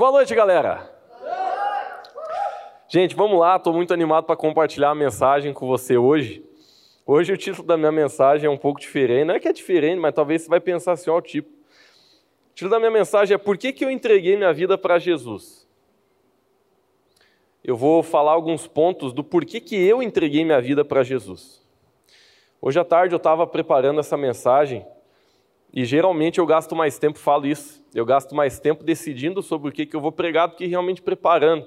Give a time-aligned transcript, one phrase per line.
[0.00, 0.90] Boa noite, galera.
[2.88, 6.42] Gente, vamos lá, estou muito animado para compartilhar a mensagem com você hoje.
[7.04, 10.00] Hoje o título da minha mensagem é um pouco diferente, não é que é diferente,
[10.00, 11.50] mas talvez você vai pensar assim, ó, o tipo.
[11.50, 15.68] O título da minha mensagem é Por que, que eu entreguei minha vida para Jesus?
[17.62, 21.62] Eu vou falar alguns pontos do porquê que eu entreguei minha vida para Jesus.
[22.58, 24.82] Hoje à tarde eu estava preparando essa mensagem
[25.72, 29.72] e geralmente eu gasto mais tempo, falo isso, eu gasto mais tempo decidindo sobre o
[29.72, 31.66] que, que eu vou pregar do que realmente preparando.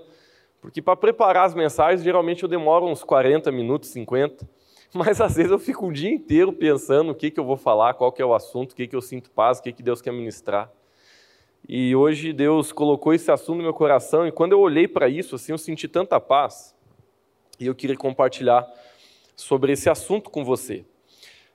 [0.62, 4.48] Porque para preparar as mensagens, geralmente eu demoro uns 40 minutos, 50,
[4.93, 7.93] mas às vezes eu fico o dia inteiro pensando o que, que eu vou falar,
[7.93, 10.02] qual que é o assunto, o que, que eu sinto paz, o que, que Deus
[10.02, 10.70] quer ministrar.
[11.67, 15.35] E hoje Deus colocou esse assunto no meu coração, e quando eu olhei para isso,
[15.35, 16.76] assim, eu senti tanta paz,
[17.57, 18.67] e eu queria compartilhar
[19.35, 20.85] sobre esse assunto com você.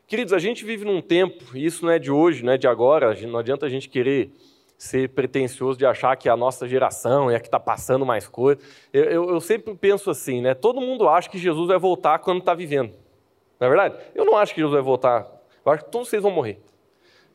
[0.09, 2.67] Queridos, a gente vive num tempo, e isso não é de hoje, não é de
[2.67, 4.31] agora, não adianta a gente querer
[4.79, 8.59] ser pretencioso de achar que a nossa geração é a que está passando mais coisa.
[8.91, 10.55] Eu, eu, eu, sempre penso assim, né?
[10.55, 12.95] Todo mundo acha que Jesus vai voltar quando está vivendo.
[13.61, 13.97] Não é verdade?
[14.15, 15.31] Eu não acho que Jesus vai voltar.
[15.63, 16.59] Eu acho que todos vocês vão morrer.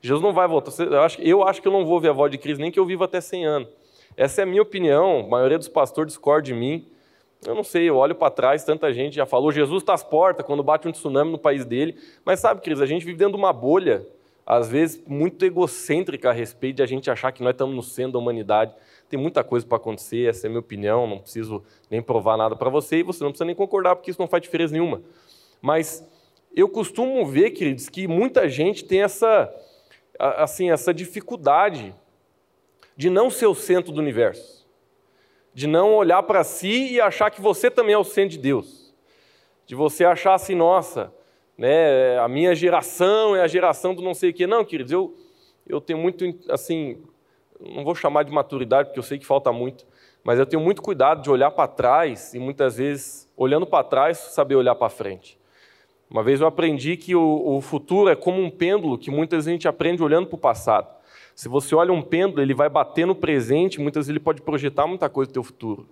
[0.02, 0.72] Jesus não vai voltar.
[0.84, 2.80] Eu acho, eu acho que eu não vou ver a voz de Cristo, nem que
[2.80, 3.70] eu viva até 100 anos.
[4.18, 5.20] Essa é a minha opinião.
[5.20, 6.88] A maioria dos pastores discorda de mim.
[7.46, 10.46] Eu não sei, eu olho para trás, tanta gente já falou, Jesus está às portas
[10.46, 11.96] quando bate um tsunami no país dele.
[12.24, 14.08] Mas sabe, queridos, a gente vive dentro de uma bolha,
[14.46, 18.14] às vezes muito egocêntrica a respeito de a gente achar que nós estamos no centro
[18.14, 18.74] da humanidade.
[19.10, 22.56] Tem muita coisa para acontecer, essa é a minha opinião, não preciso nem provar nada
[22.56, 25.02] para você e você não precisa nem concordar, porque isso não faz diferença nenhuma.
[25.62, 26.08] Mas
[26.56, 29.54] eu costumo ver, queridos, que muita gente tem essa,
[30.20, 31.94] assim, essa dificuldade
[32.96, 34.63] de não ser o centro do universo
[35.54, 38.94] de não olhar para si e achar que você também é o centro de Deus,
[39.66, 41.14] de você achar assim, nossa,
[41.58, 44.48] né, a minha geração é a geração do não sei o quê.
[44.48, 45.16] Não, queridos, eu,
[45.68, 47.02] eu tenho muito, assim,
[47.60, 49.86] não vou chamar de maturidade, porque eu sei que falta muito,
[50.24, 54.18] mas eu tenho muito cuidado de olhar para trás e muitas vezes, olhando para trás,
[54.18, 55.38] saber olhar para frente.
[56.10, 59.48] Uma vez eu aprendi que o, o futuro é como um pêndulo que muitas vezes
[59.48, 60.88] a gente aprende olhando para o passado.
[61.36, 64.86] Se você olha um pêndulo, ele vai bater no presente, muitas vezes ele pode projetar
[64.88, 65.88] muita coisa do teu futuro.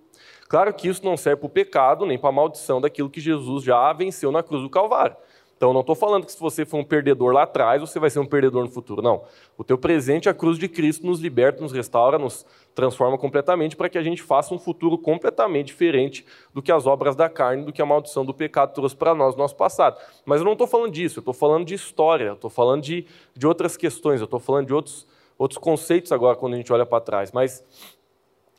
[0.48, 3.64] Claro que isso não serve para o pecado, nem para a maldição daquilo que Jesus
[3.64, 5.16] já venceu na cruz do Calvário.
[5.62, 8.18] Então, não estou falando que se você for um perdedor lá atrás, você vai ser
[8.18, 9.00] um perdedor no futuro.
[9.00, 9.22] Não.
[9.56, 13.88] O teu presente, a cruz de Cristo, nos liberta, nos restaura, nos transforma completamente para
[13.88, 17.72] que a gente faça um futuro completamente diferente do que as obras da carne, do
[17.72, 19.96] que a maldição do pecado trouxe para nós no nosso passado.
[20.26, 23.06] Mas eu não estou falando disso, eu estou falando de história, eu estou falando de,
[23.32, 25.06] de outras questões, eu estou falando de outros
[25.42, 27.32] outros conceitos agora quando a gente olha para trás.
[27.32, 27.64] Mas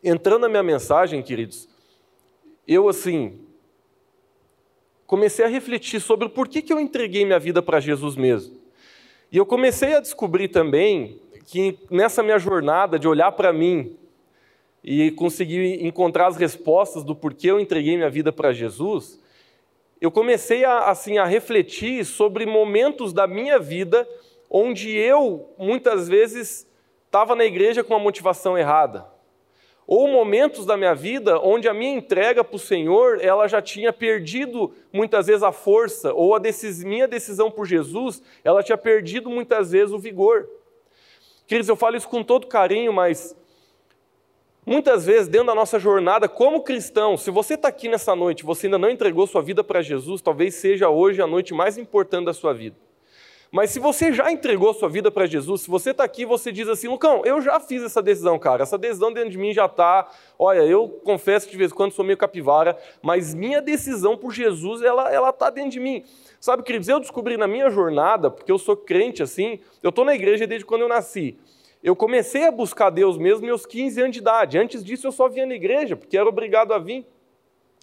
[0.04, 1.70] entrando na minha mensagem, queridos,
[2.68, 3.40] eu assim
[5.08, 8.58] comecei a refletir sobre o porquê que eu entreguei minha vida para Jesus mesmo.
[9.32, 13.96] E eu comecei a descobrir também que nessa minha jornada de olhar para mim
[14.84, 19.22] e conseguir encontrar as respostas do porquê eu entreguei minha vida para Jesus,
[20.02, 24.06] eu comecei a, assim, a refletir sobre momentos da minha vida
[24.50, 26.68] onde eu, muitas vezes,
[27.14, 29.06] estava na igreja com uma motivação errada.
[29.86, 33.94] Ou momentos da minha vida onde a minha entrega para o Senhor, ela já tinha
[33.94, 39.30] perdido muitas vezes a força, ou a decis, minha decisão por Jesus, ela tinha perdido
[39.30, 40.50] muitas vezes o vigor.
[41.46, 43.38] Queridos, eu falo isso com todo carinho, mas
[44.66, 48.66] muitas vezes dentro da nossa jornada como cristão, se você está aqui nessa noite, você
[48.66, 52.34] ainda não entregou sua vida para Jesus, talvez seja hoje a noite mais importante da
[52.34, 52.76] sua vida.
[53.54, 56.68] Mas se você já entregou sua vida para Jesus, se você está aqui você diz
[56.68, 58.64] assim, Lucão, eu já fiz essa decisão, cara.
[58.64, 60.10] Essa decisão dentro de mim já está.
[60.40, 64.34] Olha, eu confesso que de vez em quando sou meio capivara, mas minha decisão por
[64.34, 66.04] Jesus, ela ela está dentro de mim.
[66.40, 70.16] Sabe, queridos, eu descobri na minha jornada, porque eu sou crente assim, eu estou na
[70.16, 71.38] igreja desde quando eu nasci.
[71.84, 74.58] Eu comecei a buscar Deus mesmo meus 15 anos de idade.
[74.58, 77.06] Antes disso eu só vinha na igreja, porque era obrigado a vir.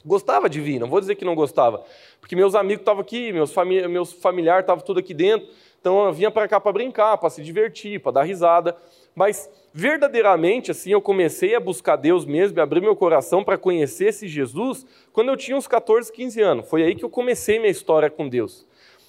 [0.05, 1.85] Gostava de vir, não vou dizer que não gostava,
[2.21, 5.47] porque meus amigos estavam aqui, meus, famili meus familiares estavam tudo aqui dentro,
[5.79, 8.77] então eu vinha para cá para brincar, para se divertir, para dar risada.
[9.15, 14.09] Mas verdadeiramente, assim, eu comecei a buscar Deus mesmo e abrir meu coração para conhecer
[14.09, 16.69] esse Jesus quando eu tinha uns 14, 15 anos.
[16.69, 18.67] Foi aí que eu comecei minha história com Deus.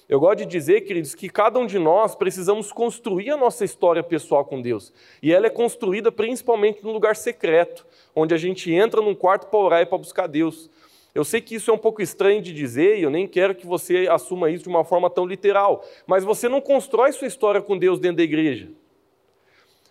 [0.08, 4.02] Eu gosto de dizer, queridos, que cada um de nós precisamos construir a nossa história
[4.02, 4.92] pessoal com Deus.
[5.22, 9.58] E ela é construída principalmente num lugar secreto, onde a gente entra num quarto para
[9.58, 10.68] orar e para buscar Deus.
[11.14, 13.66] Eu sei que isso é um pouco estranho de dizer e eu nem quero que
[13.66, 17.76] você assuma isso de uma forma tão literal, mas você não constrói sua história com
[17.76, 18.70] Deus dentro da igreja.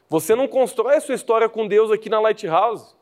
[0.09, 2.95] Você não constrói a sua história com Deus aqui na Lighthouse.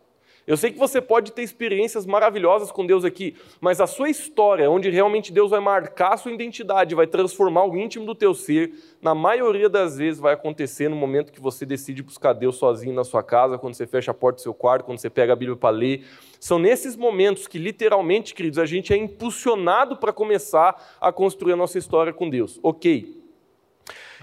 [0.48, 4.70] Eu sei que você pode ter experiências maravilhosas com Deus aqui, mas a sua história,
[4.70, 8.74] onde realmente Deus vai marcar a sua identidade, vai transformar o íntimo do teu ser,
[9.02, 13.04] na maioria das vezes vai acontecer no momento que você decide buscar Deus sozinho na
[13.04, 15.56] sua casa, quando você fecha a porta do seu quarto, quando você pega a Bíblia
[15.56, 16.06] para ler.
[16.40, 21.58] São nesses momentos que, literalmente, queridos, a gente é impulsionado para começar a construir a
[21.58, 22.60] nossa história com Deus.
[22.64, 23.22] Ok.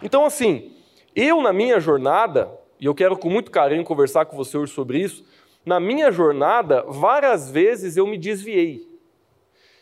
[0.03, 0.73] Então, assim,
[1.15, 4.99] eu na minha jornada, e eu quero com muito carinho conversar com você hoje sobre
[4.99, 5.25] isso,
[5.67, 8.87] na minha jornada, várias vezes eu me desviei.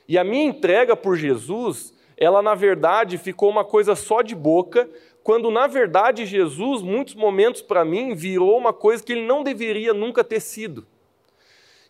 [0.09, 4.89] E a minha entrega por Jesus, ela na verdade ficou uma coisa só de boca,
[5.23, 9.93] quando na verdade Jesus, muitos momentos para mim, virou uma coisa que ele não deveria
[9.93, 10.87] nunca ter sido.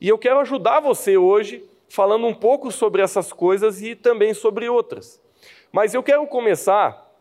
[0.00, 4.68] E eu quero ajudar você hoje falando um pouco sobre essas coisas e também sobre
[4.68, 5.22] outras.
[5.70, 7.14] Mas eu quero começar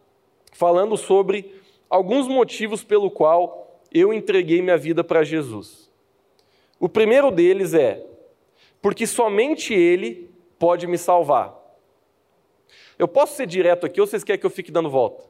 [0.51, 5.82] falando sobre alguns motivos pelo qual eu entreguei minha vida para Jesus.
[6.83, 8.05] O primeiro deles é:
[8.81, 11.57] porque somente Ele pode me salvar.
[12.99, 15.23] Eu posso ser direto aqui ou vocês querem que eu fique dando volta?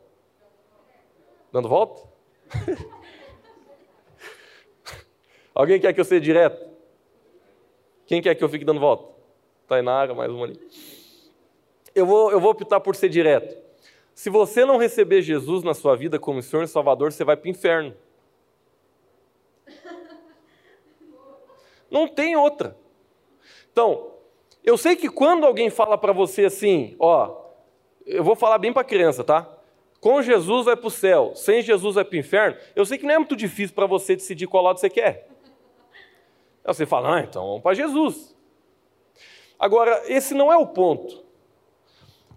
[1.52, 2.10] Dando volta?
[5.54, 6.72] Alguém quer que eu seja direto?
[8.08, 9.14] Quem quer que eu fique dando volta?
[9.68, 10.60] Tainara, mais uma ali.
[11.94, 13.56] Eu vou, eu vou optar por ser direto.
[14.16, 17.46] Se você não receber Jesus na sua vida como Senhor e Salvador, você vai para
[17.48, 17.94] o inferno.
[21.94, 22.76] Não tem outra.
[23.72, 24.14] Então,
[24.64, 27.44] eu sei que quando alguém fala para você assim, ó,
[28.04, 29.48] eu vou falar bem para a criança, tá?
[30.02, 32.58] Com Jesus vai para o céu, sem Jesus vai para o inferno.
[32.76, 35.30] Eu sei que não é muito difícil para você decidir qual lado você quer.
[36.66, 38.36] Aí você fala, ah, então vamos para Jesus.
[39.60, 41.24] Agora, esse não é o ponto.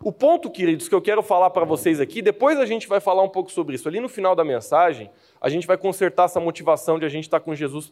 [0.03, 3.23] O ponto, queridos, que eu quero falar para vocês aqui, depois a gente vai falar
[3.23, 3.89] um pouco sobre isso.
[3.89, 5.11] Ali no final da mensagem,
[5.41, 7.91] a gente vai consertar essa motivação de a gente estar tá com Jesus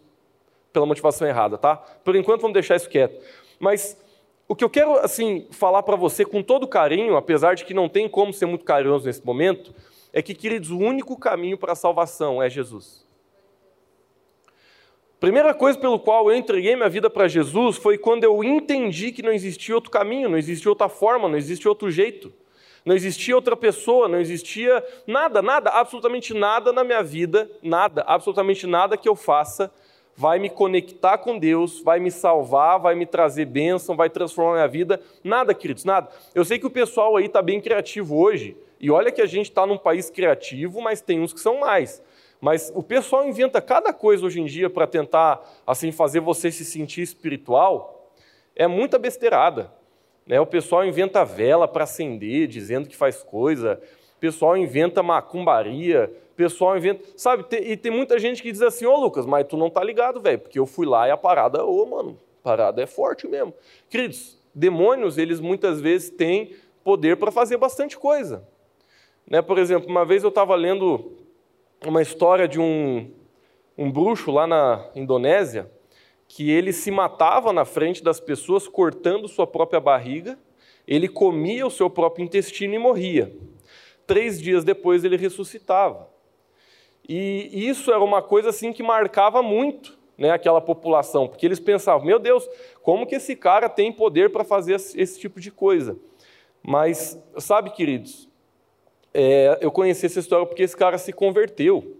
[0.74, 1.76] pela motivação errada, tá?
[1.76, 3.24] Por enquanto vamos deixar isso quieto.
[3.60, 3.96] Mas
[4.48, 7.88] o que eu quero assim falar para você com todo carinho, apesar de que não
[7.88, 9.72] tem como ser muito carinhoso nesse momento,
[10.12, 13.04] é que, queridos, o único caminho para a salvação é Jesus.
[15.20, 19.22] Primeira coisa pelo qual eu entreguei minha vida para Jesus foi quando eu entendi que
[19.22, 22.32] não existia outro caminho, não existia outra forma, não existia outro jeito.
[22.84, 28.66] Não existia outra pessoa, não existia nada, nada, absolutamente nada na minha vida, nada, absolutamente
[28.66, 29.72] nada que eu faça
[30.16, 34.68] vai me conectar com Deus, vai me salvar, vai me trazer bênção, vai transformar minha
[34.68, 35.00] vida.
[35.22, 36.08] Nada, queridos, nada.
[36.34, 39.50] Eu sei que o pessoal aí está bem criativo hoje, e olha que a gente
[39.50, 42.02] está num país criativo, mas tem uns que são mais.
[42.40, 46.64] Mas o pessoal inventa cada coisa hoje em dia para tentar assim fazer você se
[46.64, 48.12] sentir espiritual.
[48.54, 49.72] É muita besteirada.
[50.26, 50.38] Né?
[50.38, 53.80] O pessoal inventa vela para acender, dizendo que faz coisa.
[54.16, 57.04] O pessoal inventa macumbaria pessoal inventa.
[57.16, 60.20] Sabe, e tem muita gente que diz assim: Ô Lucas, mas tu não tá ligado,
[60.20, 63.54] velho, porque eu fui lá e a parada, ô mano, a parada é forte mesmo.
[63.88, 68.46] Queridos, demônios, eles muitas vezes têm poder para fazer bastante coisa.
[69.28, 69.40] Né?
[69.40, 71.12] Por exemplo, uma vez eu estava lendo
[71.84, 73.10] uma história de um,
[73.76, 75.70] um bruxo lá na Indonésia
[76.28, 80.38] que ele se matava na frente das pessoas cortando sua própria barriga,
[80.86, 83.32] ele comia o seu próprio intestino e morria.
[84.06, 86.08] Três dias depois ele ressuscitava.
[87.08, 92.06] E isso era uma coisa assim que marcava muito né, aquela população, porque eles pensavam:
[92.06, 92.48] meu Deus,
[92.82, 95.98] como que esse cara tem poder para fazer esse tipo de coisa?
[96.62, 98.28] Mas, sabe, queridos,
[99.12, 101.98] é, eu conheci essa história porque esse cara se converteu.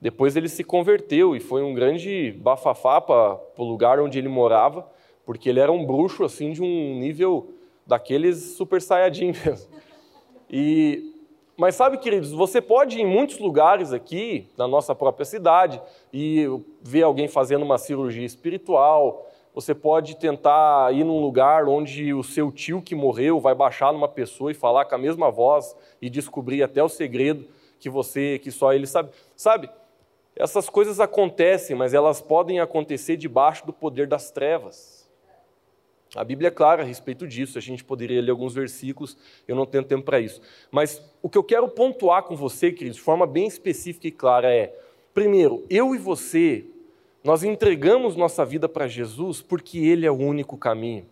[0.00, 4.88] Depois ele se converteu e foi um grande bafafá para o lugar onde ele morava,
[5.26, 7.52] porque ele era um bruxo assim de um nível
[7.84, 9.68] daqueles super saiyajin mesmo.
[10.48, 11.17] E
[11.58, 16.46] mas sabe, queridos, você pode ir em muitos lugares aqui, na nossa própria cidade, e
[16.80, 19.28] ver alguém fazendo uma cirurgia espiritual.
[19.52, 24.06] Você pode tentar ir num lugar onde o seu tio que morreu vai baixar numa
[24.06, 27.44] pessoa e falar com a mesma voz e descobrir até o segredo
[27.80, 29.10] que você, que só ele sabe.
[29.34, 29.68] Sabe?
[30.36, 34.97] Essas coisas acontecem, mas elas podem acontecer debaixo do poder das trevas.
[36.18, 39.64] A Bíblia é clara a respeito disso, a gente poderia ler alguns versículos, eu não
[39.64, 40.40] tenho tempo para isso.
[40.68, 44.52] Mas o que eu quero pontuar com você, queridos, de forma bem específica e clara
[44.52, 44.74] é:
[45.14, 46.64] primeiro, eu e você,
[47.22, 51.06] nós entregamos nossa vida para Jesus porque Ele é o único caminho.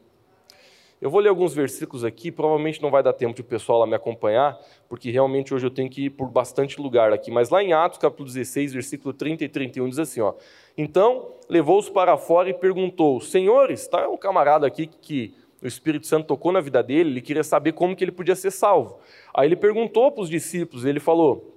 [1.07, 3.87] Eu vou ler alguns versículos aqui, provavelmente não vai dar tempo de o pessoal lá
[3.87, 4.59] me acompanhar,
[4.89, 7.31] porque realmente hoje eu tenho que ir por bastante lugar aqui.
[7.31, 10.35] Mas lá em Atos, capítulo 16, versículo 30 e 31, diz assim: ó,
[10.77, 15.33] Então levou-os para fora e perguntou: Senhores, está um camarada aqui que
[15.63, 18.51] o Espírito Santo tocou na vida dele, ele queria saber como que ele podia ser
[18.51, 18.99] salvo.
[19.33, 21.55] Aí ele perguntou para os discípulos, ele falou: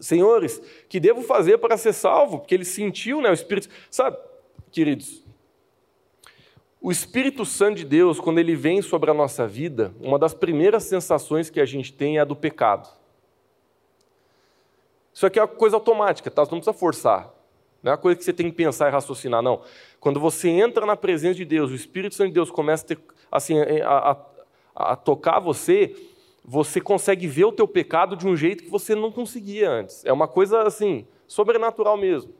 [0.00, 2.38] Senhores, que devo fazer para ser salvo?
[2.38, 4.16] Porque ele sentiu, né, o Espírito, sabe?
[4.70, 5.24] queridos,
[6.86, 10.84] o Espírito Santo de Deus, quando ele vem sobre a nossa vida, uma das primeiras
[10.84, 12.88] sensações que a gente tem é a do pecado.
[15.12, 16.44] Isso aqui é uma coisa automática, tá?
[16.44, 17.34] Você não precisa forçar.
[17.82, 19.62] Não é uma coisa que você tem que pensar e raciocinar, não.
[19.98, 22.98] Quando você entra na presença de Deus, o Espírito Santo de Deus começa a, ter,
[23.32, 25.92] assim, a, a, a tocar você,
[26.44, 30.04] você consegue ver o teu pecado de um jeito que você não conseguia antes.
[30.04, 32.32] É uma coisa assim, sobrenatural mesmo.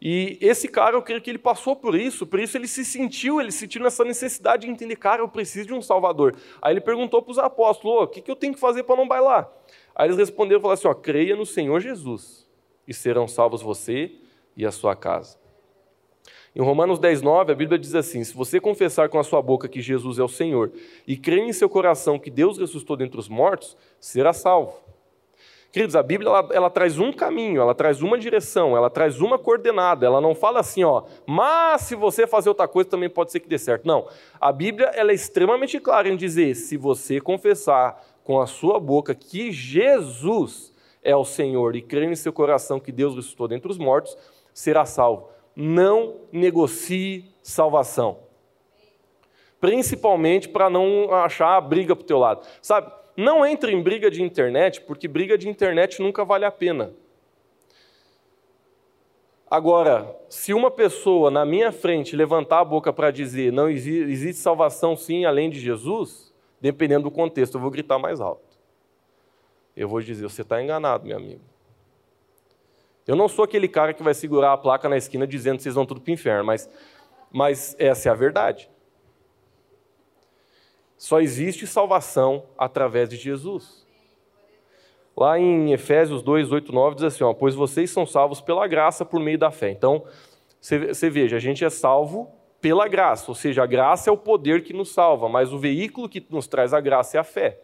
[0.00, 3.40] E esse cara, eu creio que ele passou por isso, por isso ele se sentiu,
[3.40, 6.36] ele sentiu nessa necessidade de entender, cara, eu preciso de um Salvador.
[6.62, 9.08] Aí ele perguntou para os apóstolos, o que, que eu tenho que fazer para não
[9.08, 9.50] bailar?
[9.94, 12.46] Aí eles responderam falaram assim, ó, creia no Senhor Jesus,
[12.86, 14.12] e serão salvos você
[14.56, 15.36] e a sua casa.
[16.54, 19.68] Em Romanos 10, 9, a Bíblia diz assim: Se você confessar com a sua boca
[19.68, 20.72] que Jesus é o Senhor
[21.06, 24.87] e crer em seu coração que Deus ressuscitou dentre os mortos, será salvo.
[25.70, 29.38] Queridos, a Bíblia ela, ela, traz um caminho, ela traz uma direção, ela traz uma
[29.38, 30.06] coordenada.
[30.06, 33.48] Ela não fala assim, ó, mas se você fazer outra coisa também pode ser que
[33.48, 33.86] dê certo.
[33.86, 34.08] Não.
[34.40, 39.14] A Bíblia ela é extremamente clara em dizer: se você confessar com a sua boca
[39.14, 40.72] que Jesus
[41.02, 44.16] é o Senhor e crer em seu coração que Deus ressuscitou dentre os mortos,
[44.54, 45.28] será salvo.
[45.54, 48.20] Não negocie salvação.
[49.60, 52.46] Principalmente para não achar a briga para o teu lado.
[52.62, 56.94] Sabe, não entre em briga de internet, porque briga de internet nunca vale a pena.
[59.50, 64.96] Agora, se uma pessoa na minha frente levantar a boca para dizer não existe, salvação
[64.96, 68.56] sim além de Jesus, dependendo do contexto, eu vou gritar mais alto.
[69.76, 71.40] Eu vou dizer, você está enganado, meu amigo.
[73.04, 75.74] Eu não sou aquele cara que vai segurar a placa na esquina dizendo que vocês
[75.74, 76.70] vão tudo para o inferno, mas,
[77.32, 78.70] mas essa é a verdade.
[80.98, 83.86] Só existe salvação através de Jesus.
[85.16, 89.04] Lá em Efésios 2, 8, 9 diz assim: ó, Pois vocês são salvos pela graça
[89.04, 89.70] por meio da fé.
[89.70, 90.04] Então,
[90.60, 94.64] você veja, a gente é salvo pela graça, ou seja, a graça é o poder
[94.64, 97.60] que nos salva, mas o veículo que nos traz a graça é a fé.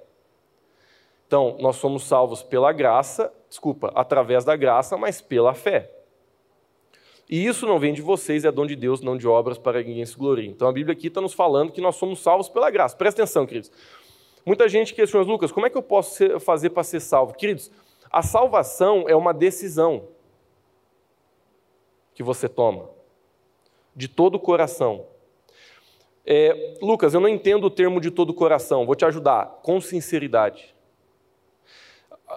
[1.26, 5.90] Então, nós somos salvos pela graça, desculpa, através da graça, mas pela fé.
[7.28, 10.04] E isso não vem de vocês, é dom de Deus, não de obras para ninguém
[10.04, 10.48] se glorie.
[10.48, 12.96] Então a Bíblia aqui está nos falando que nós somos salvos pela graça.
[12.96, 13.72] Presta atenção, queridos.
[14.44, 17.34] Muita gente questiona, Lucas, como é que eu posso ser, fazer para ser salvo?
[17.34, 17.70] Queridos,
[18.10, 20.08] a salvação é uma decisão
[22.14, 22.90] que você toma,
[23.96, 25.06] de todo o coração.
[26.26, 29.80] É, Lucas, eu não entendo o termo de todo o coração, vou te ajudar, com
[29.80, 30.74] sinceridade.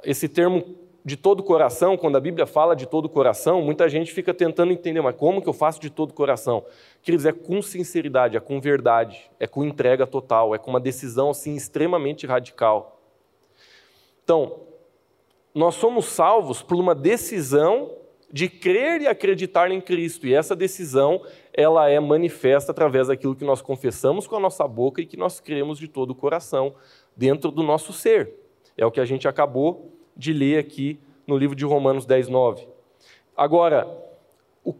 [0.04, 4.34] Esse termo de todo coração, quando a Bíblia fala de todo coração, muita gente fica
[4.34, 6.66] tentando entender, mas como que eu faço de todo coração?
[7.02, 11.30] Queridos, é com sinceridade, é com verdade, é com entrega total, é com uma decisão
[11.30, 13.00] assim extremamente radical.
[14.22, 14.60] Então,
[15.56, 17.90] nós somos salvos por uma decisão
[18.30, 21.22] de crer e acreditar em Cristo, e essa decisão
[21.54, 25.40] ela é manifesta através daquilo que nós confessamos com a nossa boca e que nós
[25.40, 26.76] cremos de todo o coração
[27.16, 28.34] dentro do nosso ser.
[28.76, 32.68] É o que a gente acabou de ler aqui no livro de Romanos 10, 9.
[33.36, 33.88] Agora,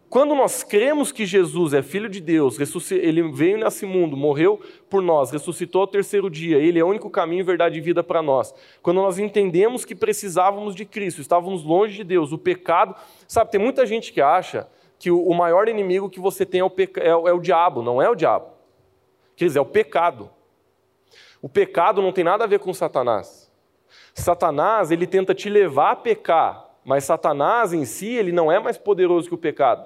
[0.10, 2.58] quando nós cremos que Jesus é Filho de Deus,
[2.92, 7.10] ele veio nesse mundo, morreu por nós, ressuscitou ao terceiro dia, ele é o único
[7.10, 8.54] caminho, verdade e vida para nós.
[8.82, 12.96] Quando nós entendemos que precisávamos de Cristo, estávamos longe de Deus, o pecado.
[13.28, 14.68] Sabe, tem muita gente que acha
[15.00, 18.02] que o maior inimigo que você tem é o, peca, é, é o diabo, não
[18.02, 18.48] é o diabo.
[19.36, 20.30] Quer dizer, é o pecado.
[21.42, 23.47] O pecado não tem nada a ver com Satanás.
[24.18, 28.78] Satanás, ele tenta te levar a pecar, mas Satanás em si, ele não é mais
[28.78, 29.86] poderoso que o pecado.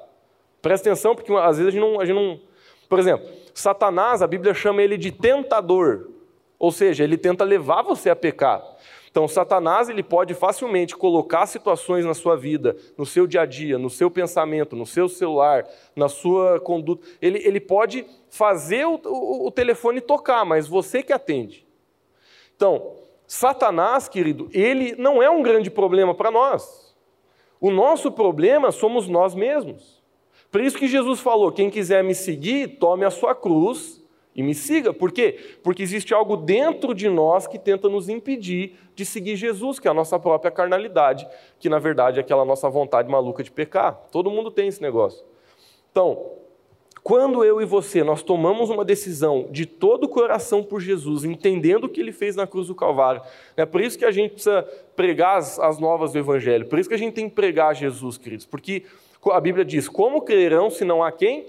[0.61, 2.00] Presta atenção, porque às vezes a gente não.
[2.00, 2.39] A gente não...
[2.88, 6.09] Por exemplo, Satanás, a Bíblia chama ele de tentador,
[6.57, 8.63] ou seja, ele tenta levar você a pecar.
[9.09, 13.77] Então, Satanás ele pode facilmente colocar situações na sua vida, no seu dia a dia,
[13.77, 17.05] no seu pensamento, no seu celular, na sua conduta.
[17.21, 21.67] Ele, ele pode fazer o, o, o telefone tocar, mas você que atende.
[22.55, 23.00] Então,
[23.33, 26.93] Satanás, querido, ele não é um grande problema para nós.
[27.61, 30.03] O nosso problema somos nós mesmos.
[30.51, 34.03] Por isso que Jesus falou: quem quiser me seguir, tome a sua cruz
[34.35, 34.93] e me siga.
[34.93, 35.39] Por quê?
[35.63, 39.91] Porque existe algo dentro de nós que tenta nos impedir de seguir Jesus, que é
[39.91, 41.25] a nossa própria carnalidade,
[41.57, 43.93] que na verdade é aquela nossa vontade maluca de pecar.
[44.11, 45.23] Todo mundo tem esse negócio.
[45.89, 46.33] Então,
[47.03, 51.86] quando eu e você nós tomamos uma decisão de todo o coração por Jesus, entendendo
[51.86, 53.22] o que ele fez na cruz do Calvário,
[53.58, 54.63] é por isso que a gente precisa
[54.96, 58.17] pregar as, as novas do Evangelho, por isso que a gente tem que pregar Jesus,
[58.17, 58.84] queridos, porque
[59.31, 61.48] a Bíblia diz: como crerão se não há quem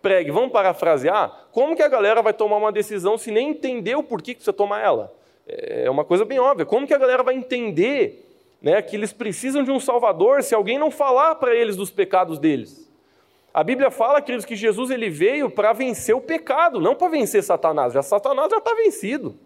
[0.00, 0.30] pregue?
[0.30, 1.48] Vamos parafrasear?
[1.52, 4.80] Como que a galera vai tomar uma decisão se nem entendeu por que precisa tomar
[4.80, 5.14] ela?
[5.46, 6.64] É uma coisa bem óbvia.
[6.64, 8.26] Como que a galera vai entender
[8.60, 12.38] né, que eles precisam de um Salvador se alguém não falar para eles dos pecados
[12.38, 12.90] deles?
[13.54, 17.40] A Bíblia fala, queridos, que Jesus ele veio para vencer o pecado, não para vencer
[17.40, 17.92] Satanás.
[17.92, 19.38] Já Satanás já está vencido.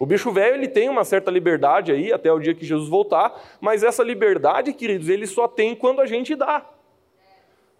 [0.00, 3.40] O bicho velho ele tem uma certa liberdade aí até o dia que Jesus voltar,
[3.60, 6.66] mas essa liberdade, queridos, ele só tem quando a gente dá.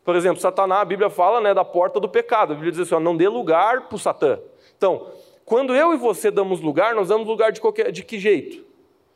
[0.05, 2.53] Por exemplo, Satanás, a Bíblia fala né, da porta do pecado.
[2.53, 4.39] A Bíblia diz assim: ó, não dê lugar para o Satã.
[4.77, 5.09] Então,
[5.45, 8.65] quando eu e você damos lugar, nós damos lugar de, qualquer, de que jeito?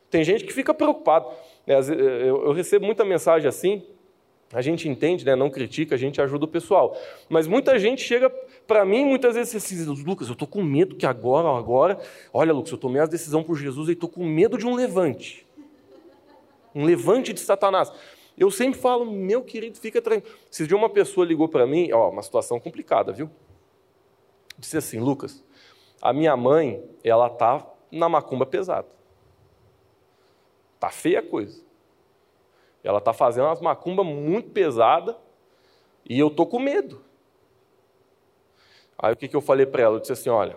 [0.09, 1.29] Tem gente que fica preocupado.
[1.65, 3.83] Eu recebo muita mensagem assim,
[4.55, 5.35] a gente entende, né?
[5.35, 6.97] não critica, a gente ajuda o pessoal.
[7.27, 8.29] Mas muita gente chega
[8.65, 11.99] para mim, muitas vezes, assim, Lucas, eu estou com medo que agora, agora,
[12.33, 15.45] olha, Lucas, eu tomei a decisão por Jesus e estou com medo de um levante.
[16.73, 17.91] Um levante de Satanás.
[18.37, 20.33] Eu sempre falo, meu querido, fica tranquilo.
[20.49, 23.29] Se de uma pessoa ligou para mim, ó, uma situação complicada, viu?
[24.57, 25.43] Disse assim, Lucas,
[26.01, 28.87] a minha mãe, ela tá na macumba pesada.
[30.79, 31.61] Tá feia a coisa.
[32.85, 35.15] Ela está fazendo umas macumbas muito pesadas
[36.07, 37.01] e eu tô com medo.
[38.95, 39.95] Aí o que, que eu falei para ela?
[39.95, 40.55] Eu disse assim: olha,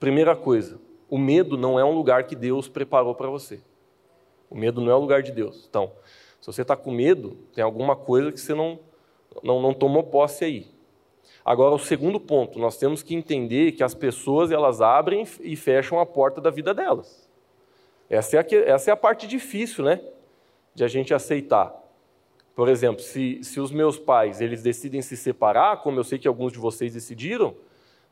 [0.00, 0.80] primeira coisa,
[1.10, 3.60] o medo não é um lugar que Deus preparou para você.
[4.48, 5.66] O medo não é o lugar de Deus.
[5.68, 5.92] Então,
[6.40, 8.80] se você está com medo, tem alguma coisa que você não,
[9.42, 10.66] não, não tomou posse aí.
[11.44, 16.00] Agora, o segundo ponto, nós temos que entender que as pessoas elas abrem e fecham
[16.00, 17.28] a porta da vida delas.
[18.08, 20.00] Essa é a, essa é a parte difícil, né?
[20.78, 21.74] De a gente aceitar.
[22.54, 26.26] Por exemplo, se, se os meus pais eles decidem se separar, como eu sei que
[26.26, 27.54] alguns de vocês decidiram,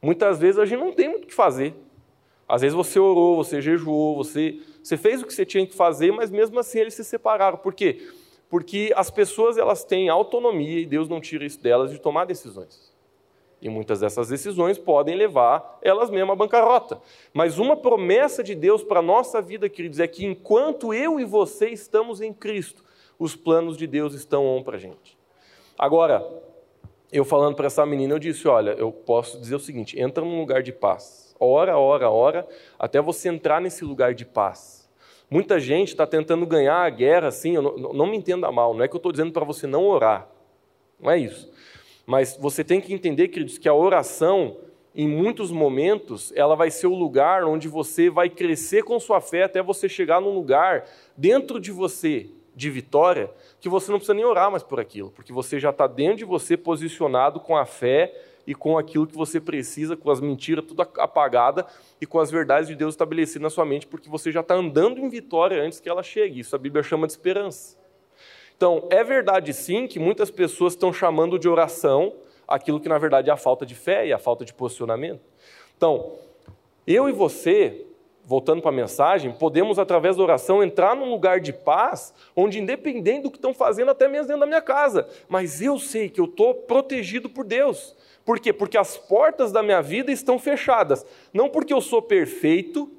[0.03, 1.75] muitas vezes a gente não tem muito o que fazer.
[2.49, 6.13] Às vezes você orou, você jejuou, você, você fez o que você tinha que fazer,
[6.13, 7.57] mas mesmo assim eles se separaram.
[7.57, 8.09] Por quê?
[8.49, 12.93] Porque as pessoas elas têm autonomia e Deus não tira isso delas de tomar decisões.
[13.61, 17.01] E muitas dessas decisões podem levar elas mesmas à bancarrota.
[17.33, 21.25] Mas uma promessa de Deus para a nossa vida, queridos, é que enquanto eu e
[21.25, 22.85] você estamos em Cristo,
[23.19, 25.17] os planos de Deus estão on para a gente.
[25.79, 26.27] Agora,
[27.11, 30.39] eu falando para essa menina, eu disse: olha, eu posso dizer o seguinte: entra num
[30.39, 31.35] lugar de paz.
[31.39, 32.49] Ora, ora, ora,
[32.79, 34.89] até você entrar nesse lugar de paz.
[35.31, 38.89] Muita gente está tentando ganhar a guerra assim, não, não me entenda mal, não é
[38.89, 40.29] que eu estou dizendo para você não orar.
[41.01, 41.51] Não é isso.
[42.07, 44.59] Mas você tem que entender, queridos, que a oração,
[44.95, 49.43] em muitos momentos, ela vai ser o lugar onde você vai crescer com sua fé
[49.43, 50.85] até você chegar num lugar
[51.17, 55.33] dentro de você de vitória que você não precisa nem orar mais por aquilo, porque
[55.33, 58.15] você já está dentro de você posicionado com a fé
[58.47, 61.67] e com aquilo que você precisa, com as mentiras tudo apagada
[62.01, 64.99] e com as verdades de Deus estabelecidas na sua mente, porque você já está andando
[64.99, 66.41] em vitória antes que ela chegue.
[66.41, 67.77] Isso a Bíblia chama de esperança.
[68.57, 72.15] Então, é verdade sim que muitas pessoas estão chamando de oração
[72.47, 75.21] aquilo que na verdade é a falta de fé e a falta de posicionamento.
[75.77, 76.13] Então,
[76.87, 77.85] eu e você,
[78.25, 83.23] voltando para a mensagem, podemos através da oração entrar num lugar de paz, onde independente
[83.23, 86.27] do que estão fazendo, até mesmo dentro da minha casa, mas eu sei que eu
[86.27, 87.97] estou protegido por Deus.
[88.25, 88.53] Por quê?
[88.53, 91.05] Porque as portas da minha vida estão fechadas.
[91.33, 92.91] Não porque eu sou perfeito,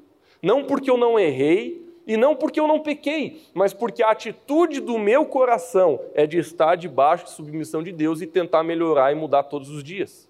[0.41, 4.79] não porque eu não errei, e não porque eu não pequei, mas porque a atitude
[4.79, 9.15] do meu coração é de estar debaixo de submissão de Deus e tentar melhorar e
[9.15, 10.29] mudar todos os dias.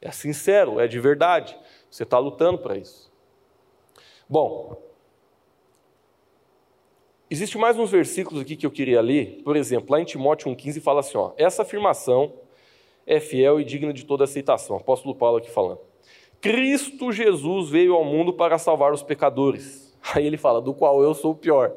[0.00, 1.54] É sincero, é de verdade.
[1.90, 3.12] Você está lutando para isso.
[4.26, 4.80] Bom,
[7.28, 9.42] existe mais uns versículos aqui que eu queria ler.
[9.44, 12.32] Por exemplo, lá em Timóteo 1,15 fala assim: ó, essa afirmação
[13.06, 14.76] é fiel e digna de toda aceitação.
[14.76, 15.80] Apóstolo Paulo aqui falando.
[16.40, 21.14] Cristo Jesus veio ao mundo para salvar os pecadores Aí ele fala, do qual eu
[21.14, 21.72] sou o pior.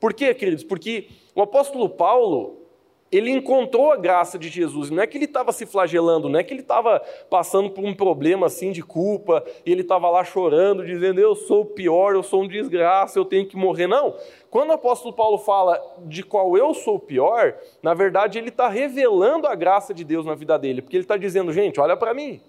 [0.00, 0.64] Por quê, queridos?
[0.64, 2.62] Porque o apóstolo Paulo,
[3.10, 4.90] ele encontrou a graça de Jesus.
[4.90, 7.94] Não é que ele estava se flagelando, não é que ele estava passando por um
[7.94, 12.22] problema assim de culpa, e ele estava lá chorando, dizendo, eu sou o pior, eu
[12.22, 13.86] sou um desgraça, eu tenho que morrer.
[13.86, 14.16] Não.
[14.50, 18.68] Quando o apóstolo Paulo fala de qual eu sou o pior, na verdade ele está
[18.68, 22.12] revelando a graça de Deus na vida dele, porque ele está dizendo, gente, olha para
[22.12, 22.40] mim.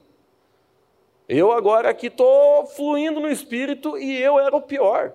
[1.27, 5.13] Eu agora aqui estou fluindo no espírito e eu era o pior.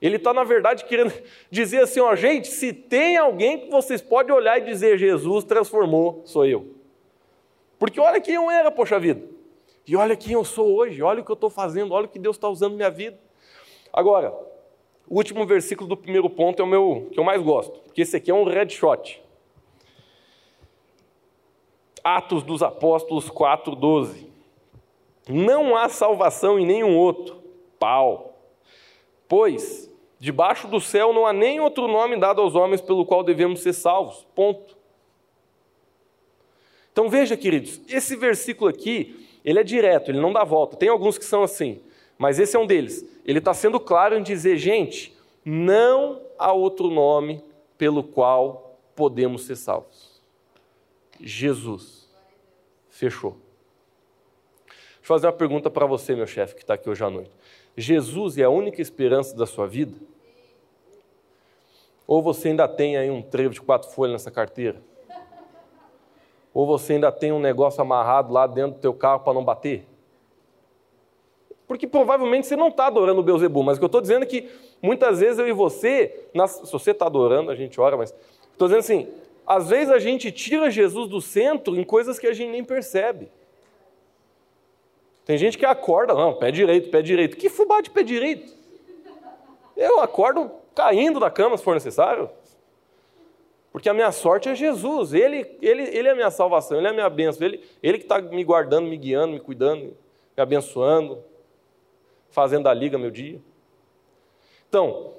[0.00, 1.12] Ele está, na verdade, querendo
[1.50, 6.22] dizer assim: ó, gente, se tem alguém que vocês podem olhar e dizer Jesus transformou,
[6.24, 6.74] sou eu.
[7.78, 9.22] Porque olha quem eu era, poxa vida.
[9.86, 12.18] E olha quem eu sou hoje, olha o que eu estou fazendo, olha o que
[12.18, 13.18] Deus está usando na minha vida.
[13.92, 14.32] Agora,
[15.08, 18.16] o último versículo do primeiro ponto é o meu que eu mais gosto, porque esse
[18.16, 19.22] aqui é um red shot.
[22.02, 24.31] Atos dos Apóstolos 4,12.
[25.28, 27.42] Não há salvação em nenhum outro.
[27.78, 28.38] Pau.
[29.28, 33.60] Pois, debaixo do céu não há nem outro nome dado aos homens pelo qual devemos
[33.60, 34.26] ser salvos.
[34.34, 34.76] Ponto.
[36.92, 40.76] Então veja, queridos, esse versículo aqui, ele é direto, ele não dá volta.
[40.76, 41.80] Tem alguns que são assim,
[42.18, 43.04] mas esse é um deles.
[43.24, 47.42] Ele está sendo claro em dizer, gente, não há outro nome
[47.78, 50.20] pelo qual podemos ser salvos.
[51.18, 52.08] Jesus.
[52.90, 53.36] Fechou.
[55.02, 57.32] Deixa eu fazer uma pergunta para você, meu chefe, que está aqui hoje à noite.
[57.76, 59.98] Jesus é a única esperança da sua vida?
[62.06, 64.80] Ou você ainda tem aí um trevo de quatro folhas nessa carteira?
[66.54, 69.84] Ou você ainda tem um negócio amarrado lá dentro do teu carro para não bater?
[71.66, 74.26] Porque provavelmente você não está adorando o Beuzebu, mas o que eu estou dizendo é
[74.26, 74.48] que
[74.80, 78.14] muitas vezes eu e você, nas, se você está adorando, a gente ora, mas
[78.52, 79.08] estou dizendo assim,
[79.44, 83.28] às vezes a gente tira Jesus do centro em coisas que a gente nem percebe.
[85.24, 87.36] Tem gente que acorda, não, pé direito, pé direito.
[87.36, 88.52] Que fubá de pé direito?
[89.76, 92.28] Eu acordo caindo da cama se for necessário.
[93.70, 96.90] Porque a minha sorte é Jesus, Ele, ele, ele é a minha salvação, Ele é
[96.90, 99.96] a minha bênção, Ele, ele que está me guardando, me guiando, me cuidando,
[100.36, 101.24] me abençoando,
[102.28, 103.40] fazendo a liga meu dia.
[104.68, 105.14] Então,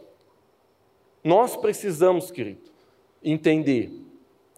[1.23, 2.69] nós precisamos, querido,
[3.23, 3.91] entender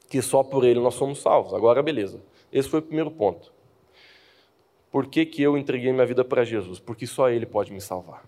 [0.09, 1.53] que só por Ele nós somos salvos.
[1.53, 2.21] Agora, beleza.
[2.51, 3.54] Esse foi o primeiro ponto.
[4.95, 6.79] Por que, que eu entreguei minha vida para Jesus?
[6.79, 8.23] Porque só Ele pode me salvar.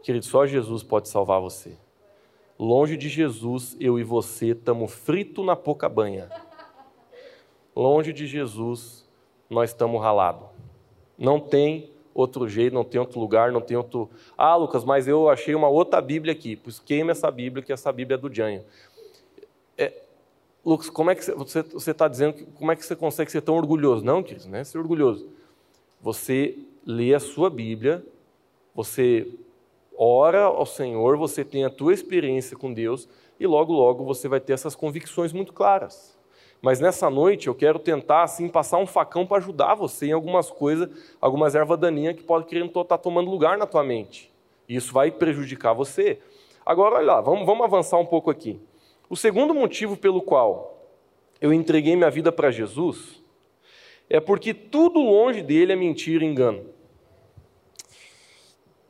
[0.00, 1.76] Querido, só Jesus pode salvar você.
[2.56, 6.30] Longe de Jesus, eu e você estamos frito na pouca banha.
[7.74, 9.04] Longe de Jesus,
[9.50, 10.46] nós estamos ralados.
[11.18, 14.08] Não tem outro jeito, não tem outro lugar, não tem outro.
[14.38, 16.54] Ah, Lucas, mas eu achei uma outra Bíblia aqui.
[16.54, 18.64] Pois queima essa Bíblia, que essa Bíblia é do Janho.
[19.76, 19.92] É,
[20.66, 24.04] Lucas, como é que você está dizendo, como é que você consegue ser tão orgulhoso?
[24.04, 25.28] Não, querido, não é ser orgulhoso.
[26.02, 28.04] Você lê a sua Bíblia,
[28.74, 29.32] você
[29.96, 34.40] ora ao Senhor, você tem a tua experiência com Deus e logo, logo você vai
[34.40, 36.18] ter essas convicções muito claras.
[36.60, 40.50] Mas nessa noite eu quero tentar assim passar um facão para ajudar você em algumas
[40.50, 44.32] coisas, algumas ervas daninhas que podem querer estar tá tomando lugar na tua mente.
[44.68, 46.18] E isso vai prejudicar você.
[46.64, 48.60] Agora, olha lá, vamos, vamos avançar um pouco aqui.
[49.08, 50.90] O segundo motivo pelo qual
[51.40, 53.22] eu entreguei minha vida para Jesus
[54.08, 56.70] é porque tudo longe dele é mentira e engano.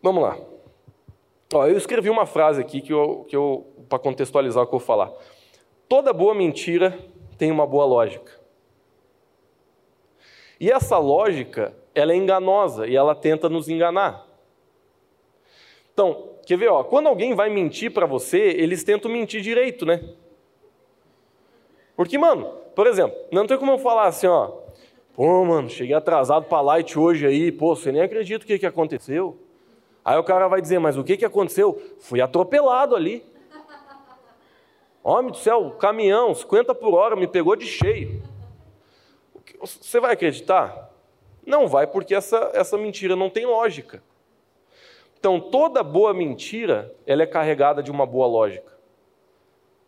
[0.02, 0.38] Vamos lá.
[1.52, 4.78] Ó, eu escrevi uma frase aqui que eu, que eu para contextualizar o que eu
[4.78, 5.12] vou falar.
[5.88, 6.98] Toda boa mentira
[7.38, 8.32] tem uma boa lógica.
[10.58, 14.25] E essa lógica, ela é enganosa e ela tenta nos enganar.
[15.96, 20.06] Então, quer ver, ó, quando alguém vai mentir para você, eles tentam mentir direito, né?
[21.96, 24.52] Porque, mano, por exemplo, não tem como eu falar assim, ó,
[25.14, 28.66] pô, mano, cheguei atrasado para Light hoje aí, pô, você nem acredita o que, que
[28.66, 29.38] aconteceu.
[30.04, 31.80] Aí o cara vai dizer, mas o que, que aconteceu?
[31.98, 33.24] Fui atropelado ali.
[35.02, 38.22] Homem do céu, caminhão, 50 por hora, me pegou de cheio.
[39.62, 40.90] Você vai acreditar?
[41.46, 44.02] Não vai, porque essa, essa mentira não tem lógica.
[45.18, 48.76] Então, toda boa mentira, ela é carregada de uma boa lógica.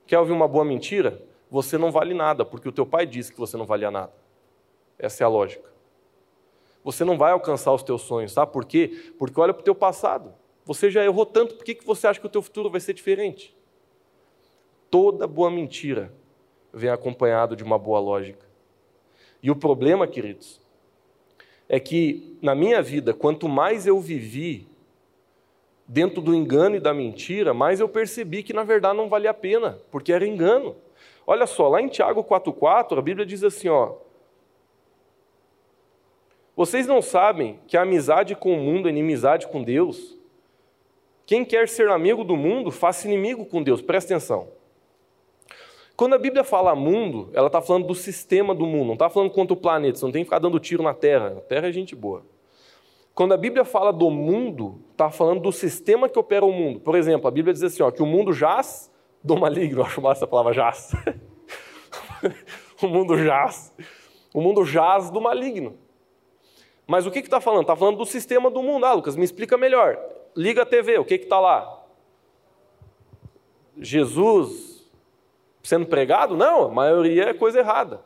[0.07, 1.23] Quer ouvir uma boa mentira?
[1.51, 4.13] Você não vale nada, porque o teu pai disse que você não valia nada.
[4.99, 5.69] Essa é a lógica
[6.85, 9.13] você não vai alcançar os teus sonhos, sabe por quê?
[9.19, 10.35] Porque olha para o teu passado.
[10.65, 12.93] Você já errou tanto, por que, que você acha que o teu futuro vai ser
[12.93, 13.57] diferente?
[14.91, 16.13] Toda boa mentira
[16.73, 18.47] vem acompanhado de uma boa lógica.
[19.43, 20.61] E o problema, queridos,
[21.69, 24.68] é que na minha vida, quanto mais eu vivi
[25.89, 29.35] dentro do engano e da mentira, mais eu percebi que na verdade não valia a
[29.35, 30.77] pena, porque era engano.
[31.27, 33.95] Olha só, lá em Tiago 4,4, a Bíblia diz assim: ó,
[36.55, 40.19] vocês não sabem que a amizade com o mundo é inimizade com Deus?
[41.25, 43.81] Quem quer ser amigo do mundo, faça inimigo com Deus.
[43.81, 44.49] Presta atenção.
[45.95, 49.31] Quando a Bíblia fala mundo, ela está falando do sistema do mundo, não está falando
[49.31, 51.35] contra o planeta, você não tem que ficar dando tiro na Terra.
[51.39, 52.25] A Terra é gente boa.
[53.19, 56.79] Quando a Bíblia fala do mundo, está falando do sistema que opera o mundo.
[56.79, 58.93] Por exemplo, a Bíblia diz assim, ó, que o mundo jaz
[59.25, 59.83] do maligno.
[59.83, 60.93] Acho massa essa palavra jaz.
[62.81, 63.75] o mundo jaz.
[64.33, 65.77] O mundo jaz do maligno.
[66.87, 67.63] Mas o que está falando?
[67.63, 68.87] Está falando do sistema do mundo.
[68.87, 69.99] Ah, Lucas, me explica melhor.
[70.37, 71.87] Liga a TV, o que está lá?
[73.77, 74.89] Jesus
[75.61, 76.37] sendo pregado?
[76.37, 78.01] Não, a maioria é coisa errada.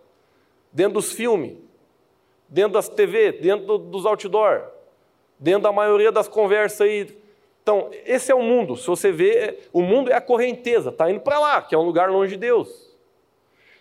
[0.73, 1.59] Dentro dos filmes,
[2.49, 4.73] dentro das TV, dentro dos outdoor,
[5.43, 7.19] dentro da maioria das conversas aí.
[7.63, 8.77] Então, esse é o mundo.
[8.77, 11.83] Se você vê, o mundo é a correnteza, está indo para lá, que é um
[11.83, 12.93] lugar longe de Deus.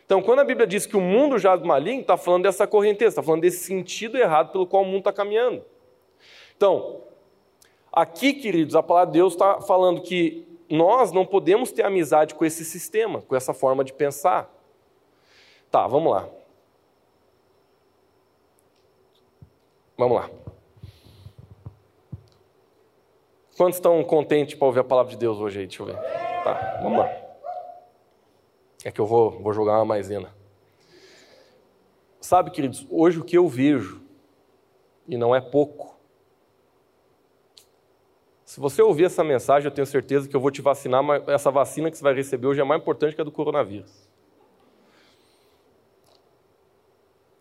[0.03, 3.23] Então, quando a Bíblia diz que o mundo jaz maligno, está falando dessa correnteza, está
[3.23, 5.63] falando desse sentido errado pelo qual o mundo está caminhando.
[6.57, 7.01] Então,
[7.93, 12.43] aqui, queridos, a palavra de Deus está falando que nós não podemos ter amizade com
[12.43, 14.51] esse sistema, com essa forma de pensar.
[15.69, 16.27] Tá, vamos lá.
[19.97, 20.40] Vamos lá.
[23.61, 25.67] Quantos estão contentes para ouvir a palavra de Deus hoje aí?
[25.67, 25.95] Deixa eu ver.
[26.43, 27.11] Tá, vamos lá.
[28.83, 30.33] É que eu vou, vou jogar uma maisena.
[32.19, 34.01] Sabe, queridos, hoje o que eu vejo,
[35.07, 35.95] e não é pouco,
[38.43, 41.51] se você ouvir essa mensagem, eu tenho certeza que eu vou te vacinar, mas essa
[41.51, 44.09] vacina que você vai receber hoje é mais importante que a do coronavírus.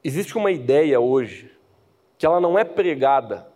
[0.04, 1.50] Existe uma ideia hoje
[2.18, 3.50] que ela não é pregada,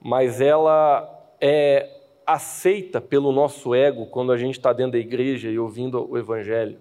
[0.00, 1.11] mas ela
[1.44, 6.16] é aceita pelo nosso ego quando a gente está dentro da igreja e ouvindo o
[6.16, 6.78] Evangelho,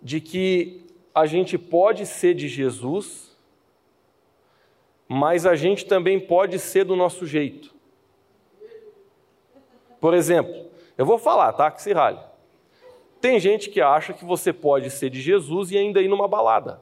[0.00, 3.36] de que a gente pode ser de Jesus,
[5.08, 7.74] mas a gente também pode ser do nosso jeito.
[10.00, 11.68] Por exemplo, eu vou falar, tá?
[11.72, 12.20] Que se rale.
[13.20, 16.80] Tem gente que acha que você pode ser de Jesus e ainda ir numa balada.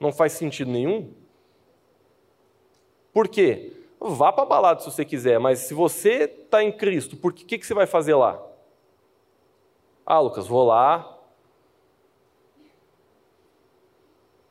[0.00, 1.21] Não faz sentido nenhum.
[3.12, 3.72] Por quê?
[4.00, 7.58] Vá para a balada se você quiser, mas se você está em Cristo, por que,
[7.58, 8.42] que você vai fazer lá?
[10.04, 11.18] Ah, Lucas, vou lá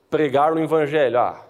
[0.10, 1.20] pregar o Evangelho.
[1.20, 1.46] Ah,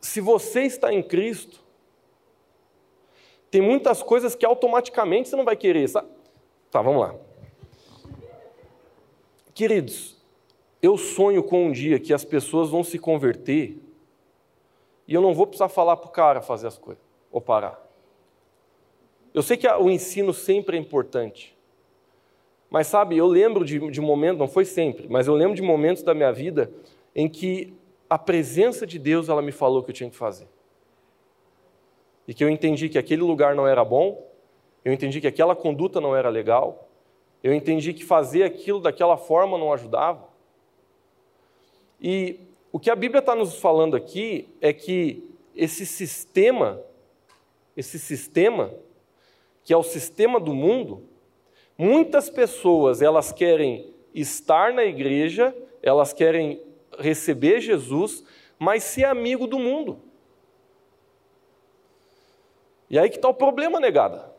[0.00, 1.60] se você está em Cristo,
[3.50, 5.88] tem muitas coisas que automaticamente você não vai querer.
[5.88, 6.21] Sabe?
[6.72, 7.14] Tá, vamos lá.
[9.52, 10.16] Queridos,
[10.80, 13.78] eu sonho com um dia que as pessoas vão se converter
[15.06, 17.78] e eu não vou precisar falar para o cara fazer as coisas ou parar.
[19.34, 21.54] Eu sei que o ensino sempre é importante,
[22.70, 26.02] mas sabe, eu lembro de, de momentos, não foi sempre, mas eu lembro de momentos
[26.02, 26.72] da minha vida
[27.14, 27.74] em que
[28.08, 30.48] a presença de Deus ela me falou o que eu tinha que fazer.
[32.26, 34.31] E que eu entendi que aquele lugar não era bom,
[34.84, 36.88] eu entendi que aquela conduta não era legal,
[37.42, 40.28] eu entendi que fazer aquilo daquela forma não ajudava.
[42.00, 42.40] E
[42.72, 46.80] o que a Bíblia está nos falando aqui é que esse sistema,
[47.76, 48.72] esse sistema,
[49.64, 51.04] que é o sistema do mundo,
[51.76, 56.62] muitas pessoas elas querem estar na igreja, elas querem
[56.98, 58.24] receber Jesus,
[58.58, 60.00] mas ser amigo do mundo.
[62.88, 64.31] E aí que está o problema, negada.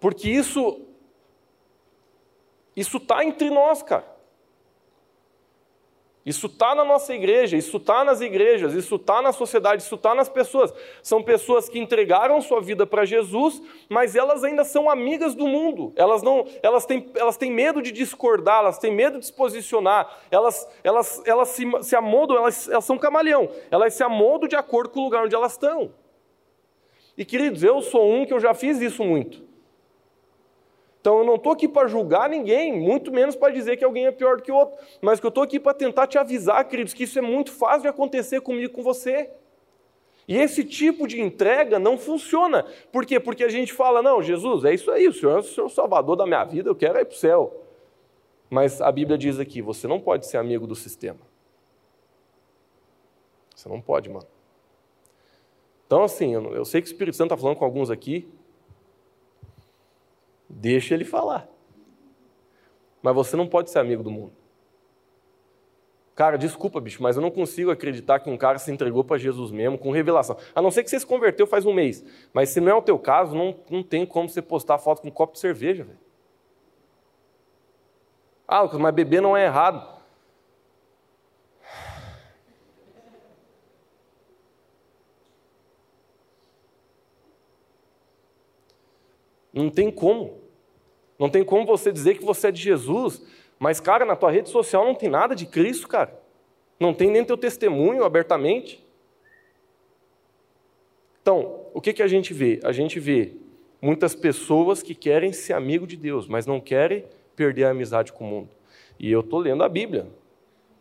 [0.00, 0.86] Porque isso
[2.74, 4.20] isso está entre nós, cara.
[6.24, 10.14] Isso está na nossa igreja, isso está nas igrejas, isso está na sociedade, isso está
[10.14, 10.72] nas pessoas.
[11.02, 15.92] São pessoas que entregaram sua vida para Jesus, mas elas ainda são amigas do mundo.
[15.96, 20.20] Elas não, elas têm, elas têm medo de discordar, elas têm medo de se posicionar.
[20.30, 23.48] Elas, elas, elas se, se amoldam, elas, elas são camaleão.
[23.70, 25.92] Elas se amoldam de acordo com o lugar onde elas estão.
[27.16, 29.49] E queridos, eu sou um que eu já fiz isso muito.
[31.00, 34.12] Então eu não estou aqui para julgar ninguém, muito menos para dizer que alguém é
[34.12, 36.92] pior do que o outro, mas que eu estou aqui para tentar te avisar, queridos,
[36.92, 39.30] que isso é muito fácil de acontecer comigo e com você.
[40.28, 42.66] E esse tipo de entrega não funciona.
[42.92, 43.18] Por quê?
[43.18, 46.16] Porque a gente fala, não, Jesus, é isso aí, o Senhor é o Senhor salvador
[46.16, 47.64] da minha vida, eu quero ir para o céu.
[48.50, 51.20] Mas a Bíblia diz aqui, você não pode ser amigo do sistema.
[53.56, 54.26] Você não pode, mano.
[55.86, 58.28] Então, assim, eu sei que o Espírito Santo está falando com alguns aqui,
[60.50, 61.48] Deixa ele falar.
[63.00, 64.32] Mas você não pode ser amigo do mundo.
[66.16, 69.50] Cara, desculpa, bicho, mas eu não consigo acreditar que um cara se entregou para Jesus
[69.50, 70.36] mesmo com revelação.
[70.54, 72.04] A não ser que você se converteu faz um mês.
[72.32, 75.08] Mas se não é o teu caso, não, não tem como você postar foto com
[75.08, 75.98] um copo de cerveja, velho.
[78.46, 80.00] Ah, mas beber não é errado.
[89.52, 90.39] Não tem como.
[91.20, 93.22] Não tem como você dizer que você é de Jesus,
[93.58, 96.18] mas, cara, na tua rede social não tem nada de Cristo, cara.
[96.80, 98.82] Não tem nem teu testemunho abertamente.
[101.20, 102.58] Então, o que, que a gente vê?
[102.64, 103.34] A gente vê
[103.82, 107.04] muitas pessoas que querem ser amigo de Deus, mas não querem
[107.36, 108.48] perder a amizade com o mundo.
[108.98, 110.06] E eu estou lendo a Bíblia.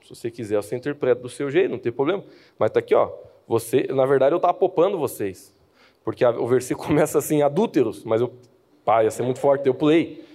[0.02, 2.24] Se você quiser, você interpreta do seu jeito, não tem problema.
[2.58, 3.12] Mas está aqui, ó.
[3.46, 5.54] Você, na verdade, eu estava popando vocês.
[6.02, 8.32] Porque a, o versículo começa assim, adúlteros, mas eu,
[8.86, 10.29] pá, ia ser muito forte, eu pulei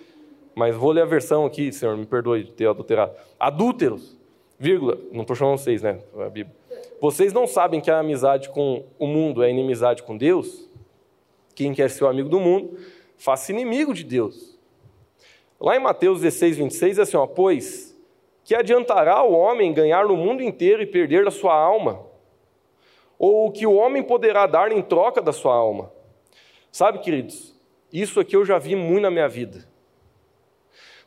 [0.55, 3.13] mas vou ler a versão aqui, Senhor, me perdoe de ter adulterado.
[3.39, 4.17] Adúlteros,
[4.59, 6.01] vírgula, não estou chamando vocês, né?
[6.19, 6.55] A Bíblia.
[7.01, 10.69] Vocês não sabem que a amizade com o mundo é inimizade com Deus?
[11.55, 12.79] Quem quer ser o amigo do mundo,
[13.17, 14.59] faça inimigo de Deus.
[15.61, 17.95] Lá em Mateus 16, 26, é assim, ó, pois
[18.45, 22.05] que adiantará o homem ganhar no mundo inteiro e perder a sua alma?
[23.19, 25.91] Ou o que o homem poderá dar em troca da sua alma?
[26.71, 27.55] Sabe, queridos,
[27.93, 29.67] isso aqui eu já vi muito na minha vida.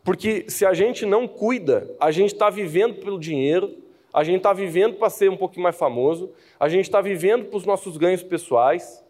[0.07, 3.75] Porque se a gente não cuida, a gente está vivendo pelo dinheiro,
[4.13, 7.57] a gente está vivendo para ser um pouquinho mais famoso, a gente está vivendo para
[7.57, 9.03] os nossos ganhos pessoais.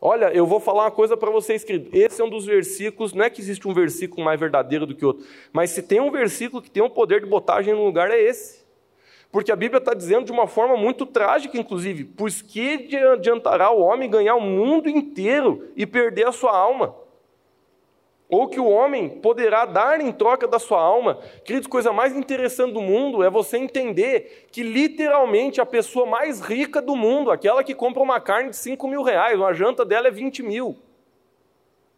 [0.00, 1.90] Olha, eu vou falar uma coisa para vocês, querido.
[1.92, 5.04] Esse é um dos versículos, não é que existe um versículo mais verdadeiro do que
[5.04, 7.74] outro, mas se tem um versículo que tem o um poder de botar a gente
[7.76, 8.64] no lugar, é esse.
[9.30, 13.82] Porque a Bíblia está dizendo de uma forma muito trágica, inclusive, pois que adiantará o
[13.82, 16.96] homem ganhar o mundo inteiro e perder a sua alma?
[18.30, 21.18] Ou que o homem poderá dar em troca da sua alma.
[21.44, 26.80] Queridos, coisa mais interessante do mundo é você entender que literalmente a pessoa mais rica
[26.80, 30.10] do mundo, aquela que compra uma carne de 5 mil reais, uma janta dela é
[30.10, 30.78] 20 mil.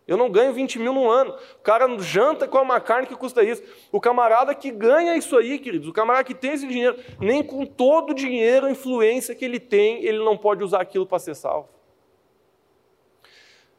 [0.06, 1.34] Eu não ganho 20 mil no ano.
[1.58, 3.62] O cara janta com uma carne que custa isso.
[3.92, 7.64] O camarada que ganha isso aí, queridos, o camarada que tem esse dinheiro, nem com
[7.64, 11.36] todo o dinheiro, a influência que ele tem, ele não pode usar aquilo para ser
[11.36, 11.68] salvo.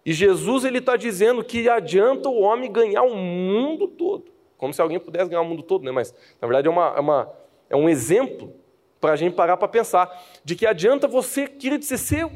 [0.05, 4.31] E Jesus ele está dizendo que adianta o homem ganhar o mundo todo.
[4.57, 5.91] Como se alguém pudesse ganhar o mundo todo, né?
[5.91, 7.33] mas na verdade é, uma, é, uma,
[7.69, 8.53] é um exemplo
[8.99, 10.09] para a gente parar para pensar
[10.43, 12.29] de que adianta você querer ser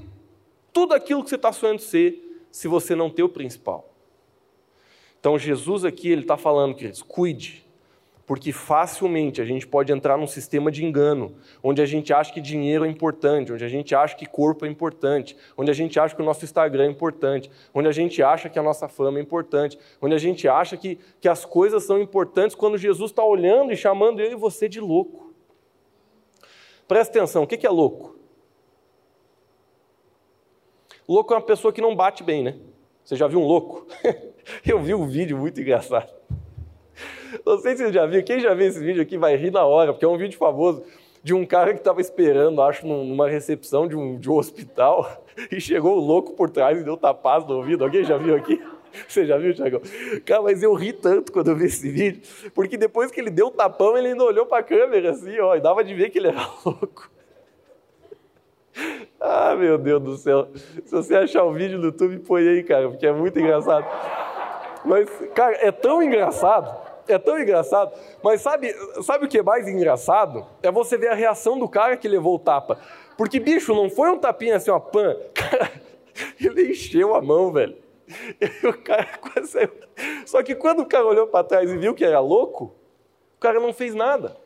[0.71, 3.93] tudo aquilo que você está sonhando ser se você não ter o principal.
[5.19, 7.66] Então Jesus aqui ele está falando, queridos, cuide,
[8.27, 12.41] porque facilmente a gente pode entrar num sistema de engano, onde a gente acha que
[12.41, 16.13] dinheiro é importante, onde a gente acha que corpo é importante, onde a gente acha
[16.13, 19.21] que o nosso Instagram é importante, onde a gente acha que a nossa fama é
[19.21, 23.71] importante, onde a gente acha que, que as coisas são importantes quando Jesus está olhando
[23.71, 25.33] e chamando eu e você de louco.
[26.85, 28.17] Presta atenção, o que é louco?
[31.07, 32.59] Louco é uma pessoa que não bate bem, né?
[33.05, 33.87] Você já viu um louco?
[34.67, 36.16] eu vi um vídeo muito engraçado.
[37.45, 39.65] Não sei se você já viu, quem já viu esse vídeo aqui vai rir na
[39.65, 40.83] hora, porque é um vídeo famoso
[41.23, 45.59] de um cara que estava esperando, acho, numa recepção de um, de um hospital, e
[45.59, 47.83] chegou o louco por trás e deu tapaz no ouvido.
[47.83, 48.61] Alguém já viu aqui?
[49.07, 49.81] Você já viu, Tiagão?
[50.25, 52.21] Cara, mas eu ri tanto quando eu vi esse vídeo,
[52.55, 55.55] porque depois que ele deu o tapão, ele ainda olhou para a câmera assim, ó,
[55.55, 57.11] e dava de ver que ele era louco.
[59.19, 60.47] Ah, meu Deus do céu.
[60.85, 63.85] Se você achar o vídeo no YouTube, põe aí, cara, porque é muito engraçado.
[64.85, 67.91] Mas, cara, é tão engraçado é tão engraçado.
[68.23, 70.45] Mas sabe, sabe o que é mais engraçado?
[70.61, 72.79] É você ver a reação do cara que levou o tapa.
[73.17, 75.15] Porque, bicho, não foi um tapinha assim, ó, pan.
[75.33, 75.71] Cara,
[76.39, 77.77] ele encheu a mão, velho.
[78.39, 79.69] E o cara quase.
[80.25, 82.75] Só que quando o cara olhou para trás e viu que era louco,
[83.35, 84.37] o cara não fez nada.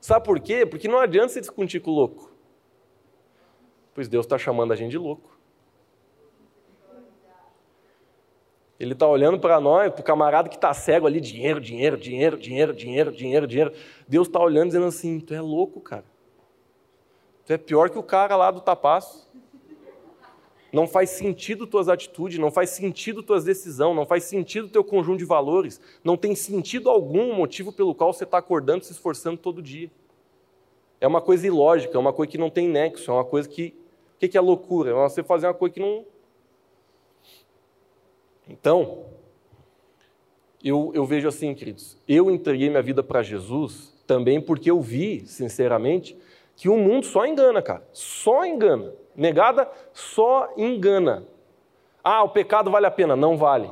[0.00, 0.66] Sabe por quê?
[0.66, 2.32] Porque não adianta você discutir com o louco.
[3.94, 5.37] Pois Deus está chamando a gente de louco.
[8.78, 12.36] Ele está olhando para nós, para o camarada que está cego ali, dinheiro, dinheiro, dinheiro,
[12.36, 13.72] dinheiro, dinheiro, dinheiro, dinheiro.
[14.06, 16.04] Deus está olhando dizendo assim: Tu é louco, cara.
[17.44, 19.26] Tu é pior que o cara lá do tapaço.
[20.72, 25.18] Não faz sentido tuas atitudes, não faz sentido tuas decisões, não faz sentido teu conjunto
[25.18, 29.62] de valores, não tem sentido algum motivo pelo qual você está acordando, se esforçando todo
[29.62, 29.90] dia.
[31.00, 33.74] É uma coisa ilógica, é uma coisa que não tem nexo, é uma coisa que.
[34.16, 34.90] O que é loucura?
[34.90, 36.04] É você fazer uma coisa que não,
[38.48, 39.04] então,
[40.64, 45.26] eu, eu vejo assim, queridos, eu entreguei minha vida para Jesus também porque eu vi,
[45.26, 46.16] sinceramente,
[46.56, 47.86] que o mundo só engana, cara.
[47.92, 48.92] Só engana.
[49.14, 51.24] Negada só engana.
[52.02, 53.14] Ah, o pecado vale a pena?
[53.14, 53.70] Não vale.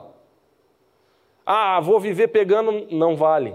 [1.45, 2.87] Ah, vou viver pegando?
[2.91, 3.55] Não vale.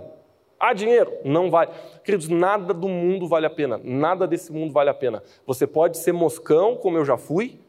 [0.60, 1.14] Ah, dinheiro?
[1.24, 1.72] Não vale.
[2.04, 3.80] Queridos, nada do mundo vale a pena.
[3.84, 5.24] Nada desse mundo vale a pena.
[5.46, 7.60] Você pode ser moscão, como eu já fui.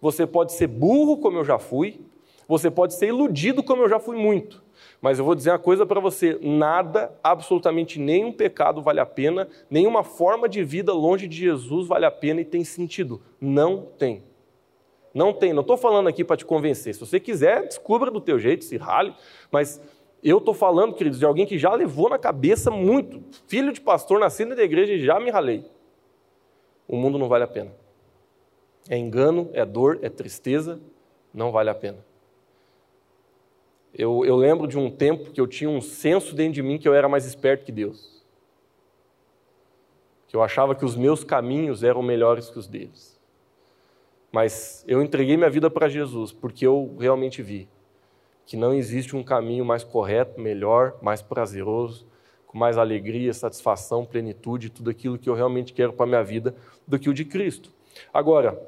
[0.00, 2.00] Você pode ser burro, como eu já fui.
[2.48, 4.62] Você pode ser iludido, como eu já fui muito.
[5.00, 9.48] Mas eu vou dizer uma coisa para você: nada, absolutamente nenhum pecado vale a pena,
[9.68, 13.20] nenhuma forma de vida longe de Jesus vale a pena e tem sentido.
[13.40, 14.22] Não tem.
[15.12, 15.52] Não tem.
[15.52, 16.94] Não estou falando aqui para te convencer.
[16.94, 19.14] Se você quiser, descubra do teu jeito, se rale.
[19.50, 19.80] Mas
[20.22, 23.22] eu estou falando, queridos, de alguém que já levou na cabeça muito.
[23.46, 25.64] Filho de pastor, nascido da igreja e já me ralei.
[26.86, 27.72] O mundo não vale a pena.
[28.88, 30.80] É engano, é dor, é tristeza,
[31.34, 31.98] não vale a pena.
[33.98, 36.86] Eu, eu lembro de um tempo que eu tinha um senso dentro de mim que
[36.86, 38.22] eu era mais esperto que Deus.
[40.28, 43.18] Que eu achava que os meus caminhos eram melhores que os deles.
[44.30, 47.66] Mas eu entreguei minha vida para Jesus porque eu realmente vi
[48.44, 52.06] que não existe um caminho mais correto, melhor, mais prazeroso,
[52.46, 56.54] com mais alegria, satisfação, plenitude, tudo aquilo que eu realmente quero para a minha vida
[56.86, 57.72] do que o de Cristo.
[58.12, 58.60] Agora,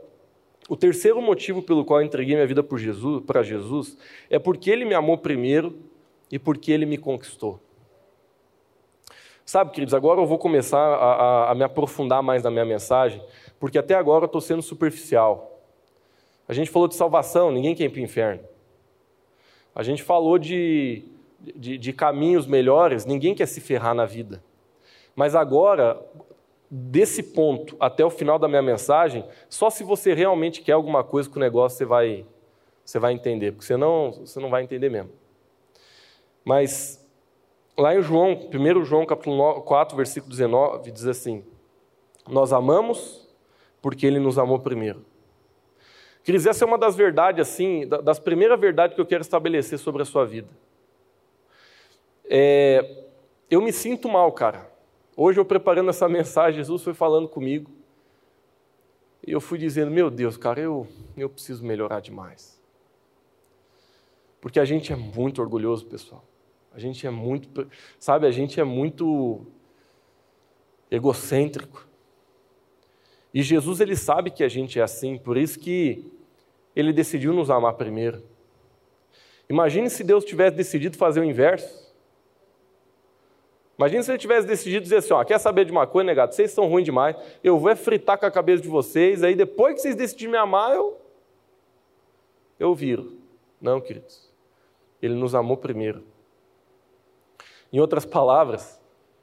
[0.68, 3.96] o terceiro motivo pelo qual eu entreguei minha vida para Jesus, Jesus
[4.28, 5.78] é porque Ele me amou primeiro
[6.30, 7.58] e porque Ele me conquistou.
[9.46, 13.22] Sabe, queridos, agora eu vou começar a, a, a me aprofundar mais na minha mensagem,
[13.58, 15.58] porque até agora eu estou sendo superficial.
[16.46, 18.42] A gente falou de salvação, ninguém quer ir para o inferno.
[19.74, 21.02] A gente falou de,
[21.56, 24.44] de, de caminhos melhores, ninguém quer se ferrar na vida.
[25.16, 25.98] Mas agora,
[26.70, 31.28] desse ponto até o final da minha mensagem, só se você realmente quer alguma coisa
[31.28, 32.26] com o negócio você vai,
[32.84, 35.10] você vai entender, porque senão você não vai entender mesmo.
[36.44, 37.04] Mas
[37.76, 41.44] lá em João, 1 João capítulo 4, versículo 19, diz assim:
[42.28, 43.26] Nós amamos
[43.80, 45.04] porque ele nos amou primeiro.
[46.22, 50.02] Queridos, essa é uma das verdades, assim, das primeiras verdades que eu quero estabelecer sobre
[50.02, 50.48] a sua vida.
[52.28, 53.04] É,
[53.50, 54.70] eu me sinto mal, cara.
[55.20, 57.68] Hoje eu preparando essa mensagem, Jesus foi falando comigo.
[59.26, 62.62] E eu fui dizendo, meu Deus, cara, eu, eu preciso melhorar demais.
[64.40, 66.22] Porque a gente é muito orgulhoso, pessoal.
[66.72, 69.44] A gente é muito, sabe, a gente é muito
[70.88, 71.84] egocêntrico.
[73.34, 76.12] E Jesus ele sabe que a gente é assim, por isso que
[76.76, 78.22] ele decidiu nos amar primeiro.
[79.50, 81.87] Imagine se Deus tivesse decidido fazer o inverso.
[83.78, 86.34] Imagina se ele tivesse decidido dizer assim: ó, quer saber de uma coisa, negado?
[86.34, 89.76] Vocês são ruins demais, eu vou é fritar com a cabeça de vocês, aí depois
[89.76, 90.98] que vocês decidirem me amar, eu.
[92.58, 93.16] Eu viro.
[93.60, 94.28] Não, queridos.
[95.00, 96.02] Ele nos amou primeiro.
[97.72, 98.80] Em outras palavras,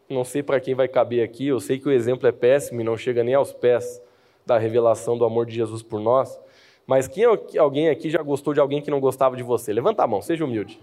[0.07, 2.83] não sei para quem vai caber aqui, eu sei que o exemplo é péssimo e
[2.83, 4.01] não chega nem aos pés
[4.45, 6.39] da revelação do amor de Jesus por nós,
[6.85, 7.25] mas quem
[7.57, 9.73] alguém aqui já gostou de alguém que não gostava de você?
[9.73, 10.79] Levanta a mão, seja humilde.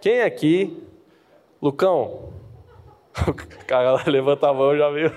[0.00, 0.86] Quem aqui,
[1.60, 2.34] Lucão,
[3.28, 5.12] o cara levanta a mão já veio.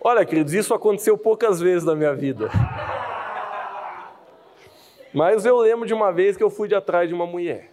[0.00, 2.50] Olha, queridos, isso aconteceu poucas vezes na minha vida.
[5.14, 7.70] Mas eu lembro de uma vez que eu fui de atrás de uma mulher.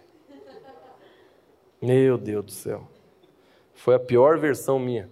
[1.80, 2.88] Meu Deus do céu.
[3.74, 5.10] Foi a pior versão minha.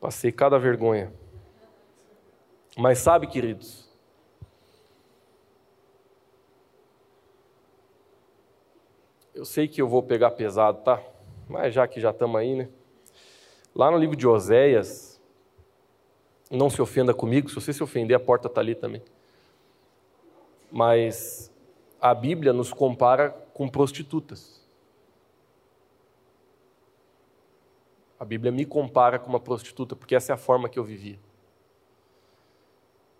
[0.00, 1.12] Passei cada vergonha.
[2.76, 3.92] Mas sabe, queridos,
[9.34, 11.02] eu sei que eu vou pegar pesado, tá?
[11.48, 12.68] Mas já que já estamos aí, né?
[13.74, 15.20] Lá no livro de Oséias,
[16.50, 19.02] não se ofenda comigo, se você se ofender, a porta está ali também.
[20.70, 21.52] Mas
[22.00, 24.58] a Bíblia nos compara com prostitutas.
[28.20, 31.18] A Bíblia me compara com uma prostituta, porque essa é a forma que eu vivia.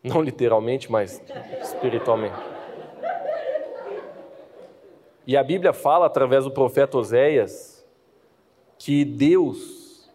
[0.02, 1.22] Não literalmente, mas
[1.62, 2.36] espiritualmente.
[5.26, 7.77] E a Bíblia fala, através do profeta Oséias,
[8.78, 10.08] que Deus,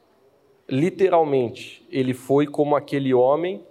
[0.68, 3.66] literalmente, ele foi como aquele homem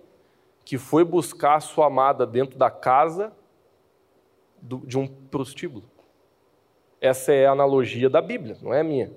[0.64, 3.32] que foi buscar a sua amada dentro da casa
[4.62, 5.90] de um prostíbulo.
[7.01, 9.11] Essa é a analogia da Bíblia, não é minha.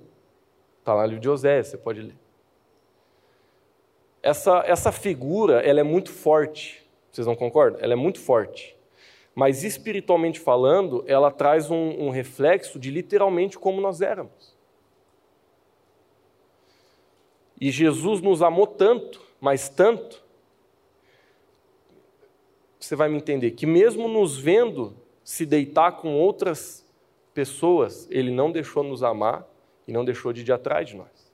[0.79, 2.15] Está lá no livro de Oséias, você pode ler.
[4.23, 6.83] Essa, essa figura, ela é muito forte.
[7.11, 7.79] Vocês não concordam?
[7.79, 8.75] Ela é muito forte.
[9.35, 14.54] Mas espiritualmente falando, ela traz um, um reflexo de literalmente como nós éramos.
[17.59, 20.23] E Jesus nos amou tanto, mas tanto,
[22.79, 26.85] você vai me entender, que mesmo nos vendo se deitar com outras
[27.33, 29.47] pessoas, Ele não deixou nos amar
[29.87, 31.33] e não deixou de ir atrás de nós.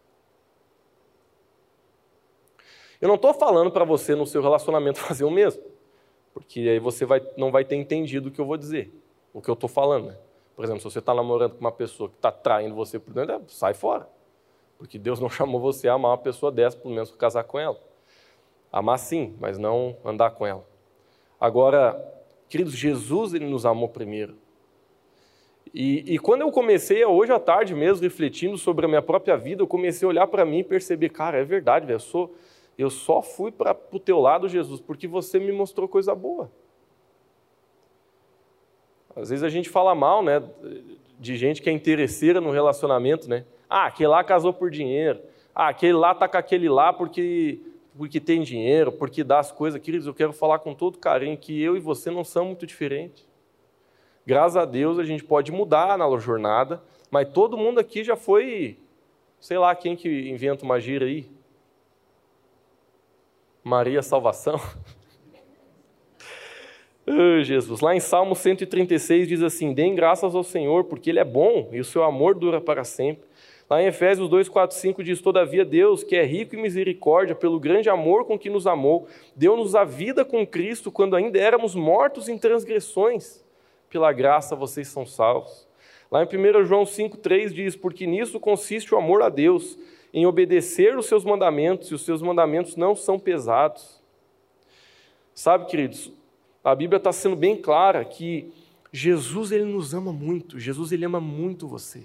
[3.02, 5.64] Eu não estou falando para você no seu relacionamento fazer o mesmo,
[6.34, 8.94] porque aí você vai, não vai ter entendido o que eu vou dizer,
[9.34, 10.08] o que eu estou falando.
[10.08, 10.18] Né?
[10.56, 13.36] Por exemplo, se você está namorando com uma pessoa que está traindo você por dentro,
[13.36, 14.08] é, sai fora.
[14.82, 17.80] Porque Deus não chamou você a amar uma pessoa dessa, pelo menos casar com ela.
[18.72, 20.68] Amar sim, mas não andar com ela.
[21.40, 22.04] Agora,
[22.50, 24.36] queridos, Jesus ele nos amou primeiro.
[25.72, 29.62] E, e quando eu comecei, hoje à tarde mesmo, refletindo sobre a minha própria vida,
[29.62, 32.34] eu comecei a olhar para mim e perceber, cara, é verdade, eu, sou,
[32.76, 36.52] eu só fui para o teu lado, Jesus, porque você me mostrou coisa boa.
[39.16, 40.42] Às vezes a gente fala mal, né,
[41.20, 43.46] de gente que é interesseira no relacionamento, né?
[43.74, 45.22] Ah, aquele lá casou por dinheiro.
[45.56, 47.62] Ah, aquele lá está com aquele lá porque,
[47.98, 49.82] porque tem dinheiro, porque dá as coisas.
[49.82, 53.26] Queridos, eu quero falar com todo carinho que eu e você não são muito diferentes.
[54.26, 58.78] Graças a Deus a gente pode mudar na jornada, mas todo mundo aqui já foi,
[59.40, 61.32] sei lá quem que inventa uma gira aí.
[63.64, 64.60] Maria Salvação.
[67.04, 67.82] Oh, Jesus.
[67.82, 71.80] Lá em Salmo 136 diz assim: Deem graças ao Senhor, porque Ele é bom e
[71.80, 73.26] o seu amor dura para sempre.
[73.72, 77.58] Lá em Efésios 2, 4, 5 diz: Todavia Deus, que é rico em misericórdia, pelo
[77.58, 82.28] grande amor com que nos amou, deu-nos a vida com Cristo quando ainda éramos mortos
[82.28, 83.42] em transgressões.
[83.90, 85.66] Pela graça vocês são salvos.
[86.12, 89.80] Lá em 1 João 5, 3 diz: Porque nisso consiste o amor a Deus,
[90.14, 94.04] em obedecer os seus mandamentos, e os seus mandamentos não são pesados.
[95.34, 96.12] Sabe, queridos,
[96.62, 98.52] a Bíblia está sendo bem clara que
[98.92, 102.04] Jesus ele nos ama muito, Jesus ele ama muito você.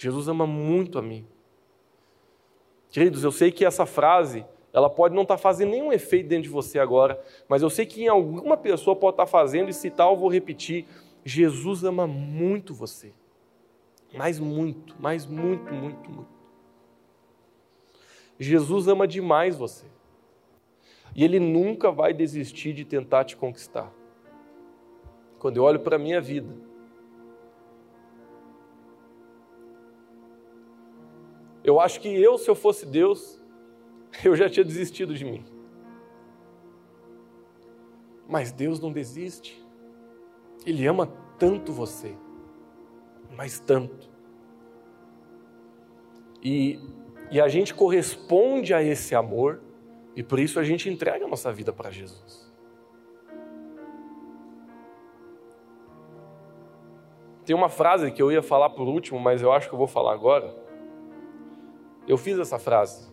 [0.00, 1.26] Jesus ama muito a mim.
[2.90, 6.44] Queridos, eu sei que essa frase, ela pode não estar tá fazendo nenhum efeito dentro
[6.44, 9.74] de você agora, mas eu sei que em alguma pessoa pode estar tá fazendo, e
[9.74, 10.86] se tal, eu vou repetir:
[11.22, 13.12] Jesus ama muito você.
[14.14, 16.40] Mas muito, mas muito, muito, muito.
[18.38, 19.84] Jesus ama demais você.
[21.14, 23.92] E Ele nunca vai desistir de tentar te conquistar.
[25.38, 26.69] Quando eu olho para a minha vida,
[31.62, 33.40] eu acho que eu, se eu fosse Deus,
[34.24, 35.44] eu já tinha desistido de mim.
[38.28, 39.64] Mas Deus não desiste.
[40.64, 41.06] Ele ama
[41.38, 42.14] tanto você,
[43.36, 44.08] mas tanto.
[46.42, 46.78] E,
[47.30, 49.60] e a gente corresponde a esse amor,
[50.14, 52.50] e por isso a gente entrega a nossa vida para Jesus.
[57.44, 59.88] Tem uma frase que eu ia falar por último, mas eu acho que eu vou
[59.88, 60.54] falar agora.
[62.06, 63.10] Eu fiz essa frase.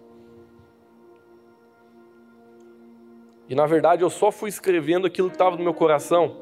[3.49, 6.37] E na verdade eu só fui escrevendo aquilo que estava no meu coração.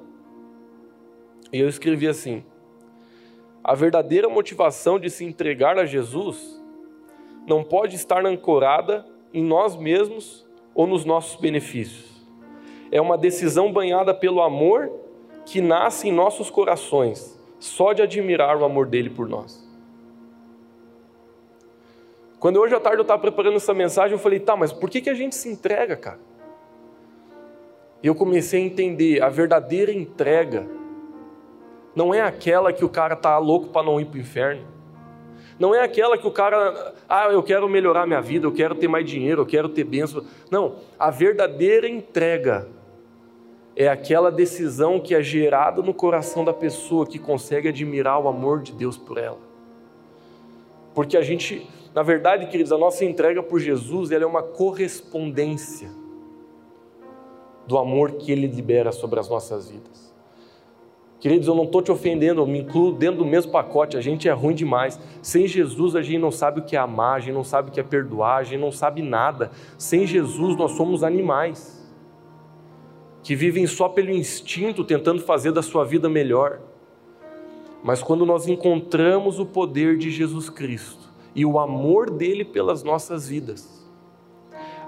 [1.52, 2.44] E eu escrevi assim:
[3.64, 6.62] a verdadeira motivação de se entregar a Jesus
[7.48, 12.26] não pode estar ancorada em nós mesmos ou nos nossos benefícios.
[12.92, 14.92] É uma decisão banhada pelo amor
[15.46, 19.65] que nasce em nossos corações, só de admirar o amor dele por nós.
[22.46, 25.02] Quando hoje à tarde eu estava preparando essa mensagem, eu falei, tá, mas por que,
[25.02, 26.20] que a gente se entrega, cara?
[28.04, 30.68] E eu comecei a entender, a verdadeira entrega
[31.96, 34.62] não é aquela que o cara tá louco para não ir para o inferno.
[35.58, 38.88] Não é aquela que o cara, ah, eu quero melhorar minha vida, eu quero ter
[38.88, 40.24] mais dinheiro, eu quero ter bênção.
[40.52, 42.68] Não, a verdadeira entrega
[43.76, 48.62] é aquela decisão que é gerada no coração da pessoa que consegue admirar o amor
[48.62, 49.45] de Deus por ela.
[50.96, 55.90] Porque a gente, na verdade, queridos, a nossa entrega por Jesus ela é uma correspondência
[57.68, 60.16] do amor que Ele libera sobre as nossas vidas.
[61.20, 63.98] Queridos, eu não estou te ofendendo, eu me incluo dentro do mesmo pacote.
[63.98, 65.00] A gente é ruim demais.
[65.22, 67.72] Sem Jesus, a gente não sabe o que é amar, a gente não sabe o
[67.72, 69.50] que é perdoar, a gente não sabe nada.
[69.78, 71.84] Sem Jesus, nós somos animais
[73.24, 76.62] que vivem só pelo instinto, tentando fazer da sua vida melhor.
[77.86, 83.30] Mas quando nós encontramos o poder de Jesus Cristo e o amor dele pelas nossas
[83.30, 83.88] vidas,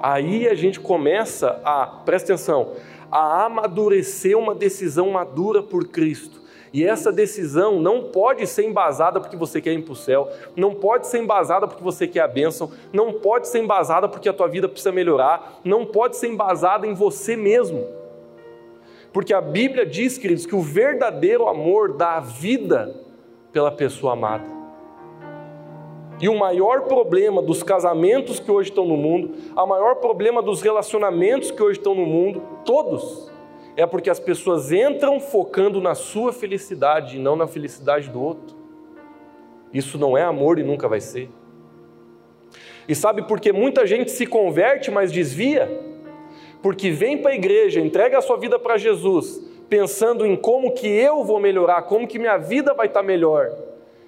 [0.01, 2.71] aí a gente começa a, presta atenção,
[3.11, 6.41] a amadurecer uma decisão madura por Cristo.
[6.73, 10.73] E essa decisão não pode ser embasada porque você quer ir para o céu, não
[10.73, 14.47] pode ser embasada porque você quer a bênção, não pode ser embasada porque a tua
[14.47, 17.96] vida precisa melhorar, não pode ser embasada em você mesmo.
[19.17, 23.03] Porque a Bíblia diz, queridos, que o verdadeiro amor dá a vida
[23.51, 24.45] pela pessoa amada.
[26.21, 30.61] E o maior problema dos casamentos que hoje estão no mundo, o maior problema dos
[30.61, 33.31] relacionamentos que hoje estão no mundo, todos,
[33.75, 38.55] é porque as pessoas entram focando na sua felicidade e não na felicidade do outro.
[39.73, 41.27] Isso não é amor e nunca vai ser.
[42.87, 45.86] E sabe por que muita gente se converte, mas desvia?
[46.67, 50.85] Porque vem para a igreja, entrega a sua vida para Jesus, pensando em como que
[50.85, 53.49] eu vou melhorar, como que minha vida vai estar melhor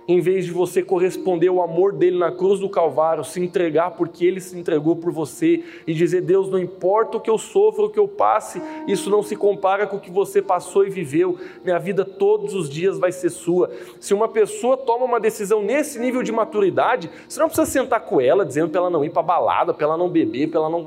[0.09, 4.25] em vez de você corresponder ao amor dele na cruz do Calvário, se entregar porque
[4.25, 7.89] ele se entregou por você e dizer: Deus, não importa o que eu sofro, o
[7.91, 11.37] que eu passe, isso não se compara com o que você passou e viveu.
[11.63, 13.69] Minha vida todos os dias vai ser sua.
[13.99, 18.19] Se uma pessoa toma uma decisão nesse nível de maturidade, você não precisa sentar com
[18.19, 20.79] ela dizendo para ela não ir para balada, para ela não beber, para ela não.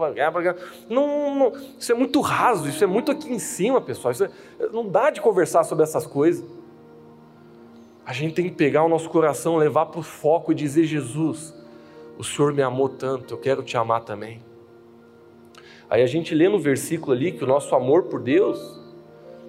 [0.88, 4.12] Não, não, isso é muito raso, isso é muito aqui em cima, pessoal.
[4.20, 6.44] É, não dá de conversar sobre essas coisas.
[8.04, 11.54] A gente tem que pegar o nosso coração, levar para o foco e dizer: Jesus,
[12.18, 14.40] o Senhor me amou tanto, eu quero te amar também.
[15.88, 18.80] Aí a gente lê no versículo ali que o nosso amor por Deus,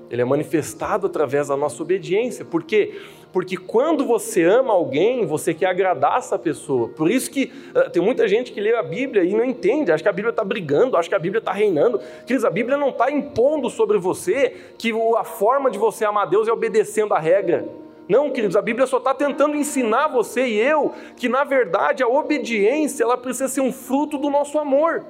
[0.10, 2.44] ele é manifestado através da nossa obediência.
[2.44, 3.00] Por quê?
[3.32, 6.90] Porque quando você ama alguém, você quer agradar essa pessoa.
[6.90, 10.04] Por isso que uh, tem muita gente que lê a Bíblia e não entende, acha
[10.04, 12.00] que a Bíblia está brigando, acha que a Bíblia está reinando.
[12.28, 16.48] Queridos, a Bíblia não está impondo sobre você que a forma de você amar Deus
[16.48, 17.68] é obedecendo a regra.
[18.08, 22.08] Não, queridos, a Bíblia só está tentando ensinar você e eu que, na verdade, a
[22.08, 25.06] obediência ela precisa ser um fruto do nosso amor.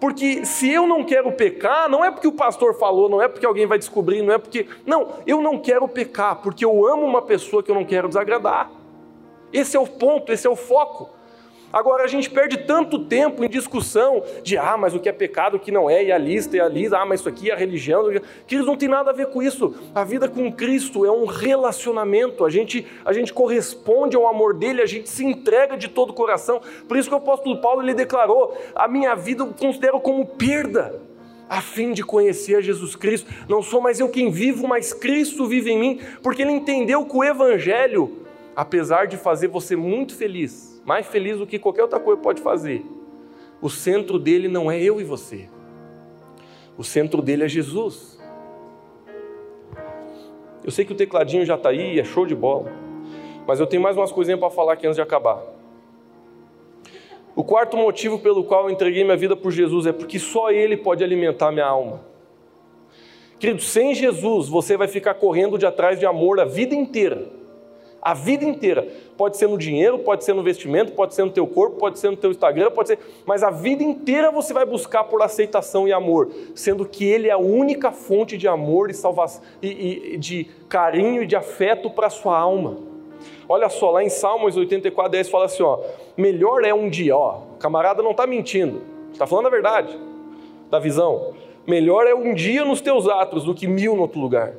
[0.00, 3.44] Porque se eu não quero pecar, não é porque o pastor falou, não é porque
[3.44, 4.66] alguém vai descobrir, não é porque.
[4.86, 8.70] Não, eu não quero pecar, porque eu amo uma pessoa que eu não quero desagradar.
[9.52, 11.10] Esse é o ponto, esse é o foco.
[11.72, 15.56] Agora a gente perde tanto tempo em discussão de ah, mas o que é pecado,
[15.56, 17.54] o que não é, e a lista, e a lista, ah, mas isso aqui é
[17.54, 18.04] a religião,
[18.46, 19.74] que eles não tem nada a ver com isso.
[19.94, 24.82] A vida com Cristo é um relacionamento, a gente, a gente corresponde ao amor dele,
[24.82, 26.60] a gente se entrega de todo o coração.
[26.88, 31.00] Por isso que o apóstolo Paulo ele declarou: a minha vida eu considero como perda.
[31.48, 35.72] A fim de conhecer Jesus Cristo, não sou mais eu quem vivo, mas Cristo vive
[35.72, 41.06] em mim, porque ele entendeu que o Evangelho, apesar de fazer você muito feliz, mais
[41.06, 42.84] feliz do que qualquer outra coisa pode fazer.
[43.62, 45.48] O centro dele não é eu e você.
[46.76, 48.20] O centro dele é Jesus.
[50.64, 52.72] Eu sei que o tecladinho já está aí, é show de bola.
[53.46, 55.40] Mas eu tenho mais umas coisinhas para falar aqui antes de acabar.
[57.36, 60.76] O quarto motivo pelo qual eu entreguei minha vida por Jesus é porque só Ele
[60.76, 62.00] pode alimentar minha alma.
[63.38, 67.38] Querido, sem Jesus você vai ficar correndo de atrás de amor a vida inteira.
[68.02, 68.86] A vida inteira.
[69.16, 72.10] Pode ser no dinheiro, pode ser no vestimento, pode ser no teu corpo, pode ser
[72.10, 75.92] no teu Instagram, pode ser, mas a vida inteira você vai buscar por aceitação e
[75.92, 80.44] amor, sendo que ele é a única fonte de amor e salvação e, e de
[80.68, 82.78] carinho e de afeto para a sua alma.
[83.46, 85.80] Olha só, lá em Salmos 84, 10 fala assim: ó,
[86.16, 88.80] melhor é um dia, ó, camarada não está mentindo,
[89.12, 89.98] está falando a verdade,
[90.70, 91.34] da visão.
[91.66, 94.54] Melhor é um dia nos teus atos do que mil no outro lugar.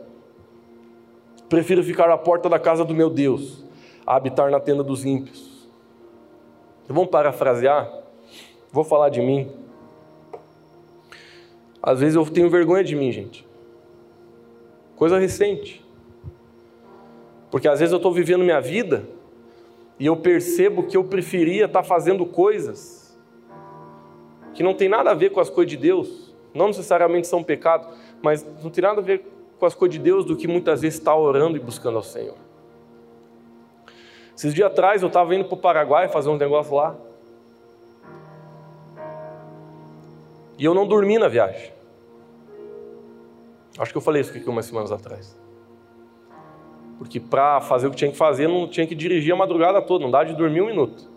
[1.52, 3.62] Prefiro ficar à porta da casa do meu Deus,
[4.08, 5.70] a habitar na tenda dos ímpios.
[6.88, 7.92] Vamos parafrasear?
[8.72, 9.52] Vou falar de mim.
[11.84, 13.46] Às vezes eu tenho vergonha de mim, gente.
[14.96, 15.86] Coisa recente.
[17.52, 19.04] Porque às vezes eu estou vivendo minha vida
[20.00, 23.20] e eu percebo que eu preferia estar tá fazendo coisas
[24.54, 26.34] que não tem nada a ver com as coisas de Deus.
[26.54, 30.26] Não necessariamente são pecado, mas não tem nada a ver com as coisas de Deus
[30.26, 32.34] do que muitas vezes está orando e buscando ao Senhor.
[34.36, 36.96] Esses dias atrás eu estava indo para o Paraguai fazer um negócio lá.
[40.58, 41.72] E eu não dormi na viagem.
[43.78, 45.40] Acho que eu falei isso aqui umas semanas atrás.
[46.98, 50.04] Porque para fazer o que tinha que fazer, não tinha que dirigir a madrugada toda,
[50.04, 51.08] não dá de dormir um minuto.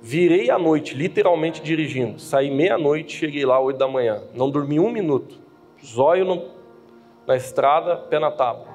[0.00, 2.18] Virei à noite, literalmente dirigindo.
[2.18, 4.22] Saí meia-noite, cheguei lá oito da manhã.
[4.34, 5.38] Não dormi um minuto.
[5.84, 6.53] Zóio no,
[7.26, 8.66] na estrada, pé na tábua.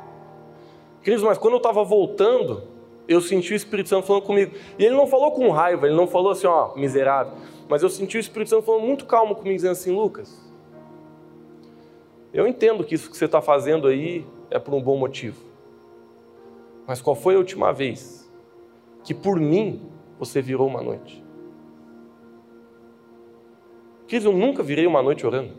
[1.01, 2.63] Queridos, mas quando eu estava voltando,
[3.07, 4.55] eu senti o Espírito Santo falando comigo.
[4.77, 7.33] E ele não falou com raiva, ele não falou assim, ó, miserável.
[7.67, 10.39] Mas eu senti o Espírito Santo falando muito calmo comigo, dizendo assim: Lucas,
[12.33, 15.43] eu entendo que isso que você está fazendo aí é por um bom motivo.
[16.85, 18.31] Mas qual foi a última vez
[19.03, 19.87] que por mim
[20.17, 21.23] você virou uma noite?
[24.07, 25.53] Queridos, eu nunca virei uma noite orando.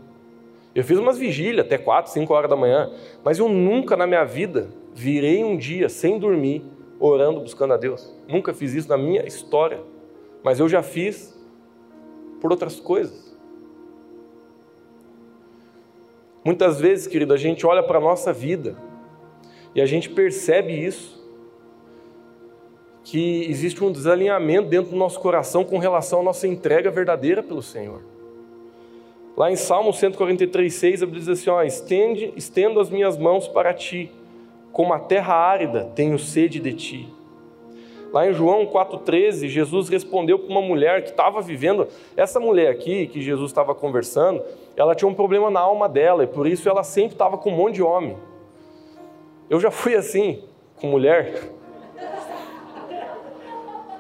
[0.81, 2.91] Eu fiz umas vigílias até 4, 5 horas da manhã,
[3.23, 6.65] mas eu nunca na minha vida virei um dia sem dormir,
[6.99, 8.11] orando, buscando a Deus.
[8.27, 9.83] Nunca fiz isso na minha história,
[10.43, 11.39] mas eu já fiz
[12.41, 13.39] por outras coisas.
[16.43, 18.75] Muitas vezes, querido, a gente olha para a nossa vida
[19.75, 21.23] e a gente percebe isso,
[23.05, 27.61] que existe um desalinhamento dentro do nosso coração com relação à nossa entrega verdadeira pelo
[27.61, 28.01] Senhor.
[29.41, 33.49] Lá em Salmo 143, 6, a Bíblia diz assim: ó, Estende, estendo as minhas mãos
[33.49, 34.13] para ti,
[34.71, 37.09] como a terra árida, tenho sede de ti.
[38.13, 41.89] Lá em João 4,13, Jesus respondeu para uma mulher que estava vivendo.
[42.15, 44.43] Essa mulher aqui, que Jesus estava conversando,
[44.77, 47.57] ela tinha um problema na alma dela e por isso ela sempre estava com um
[47.57, 48.19] monte de homem.
[49.49, 50.45] Eu já fui assim,
[50.77, 51.45] com mulher.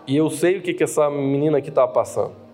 [0.07, 2.50] E eu sei o que, que essa menina aqui estava passando.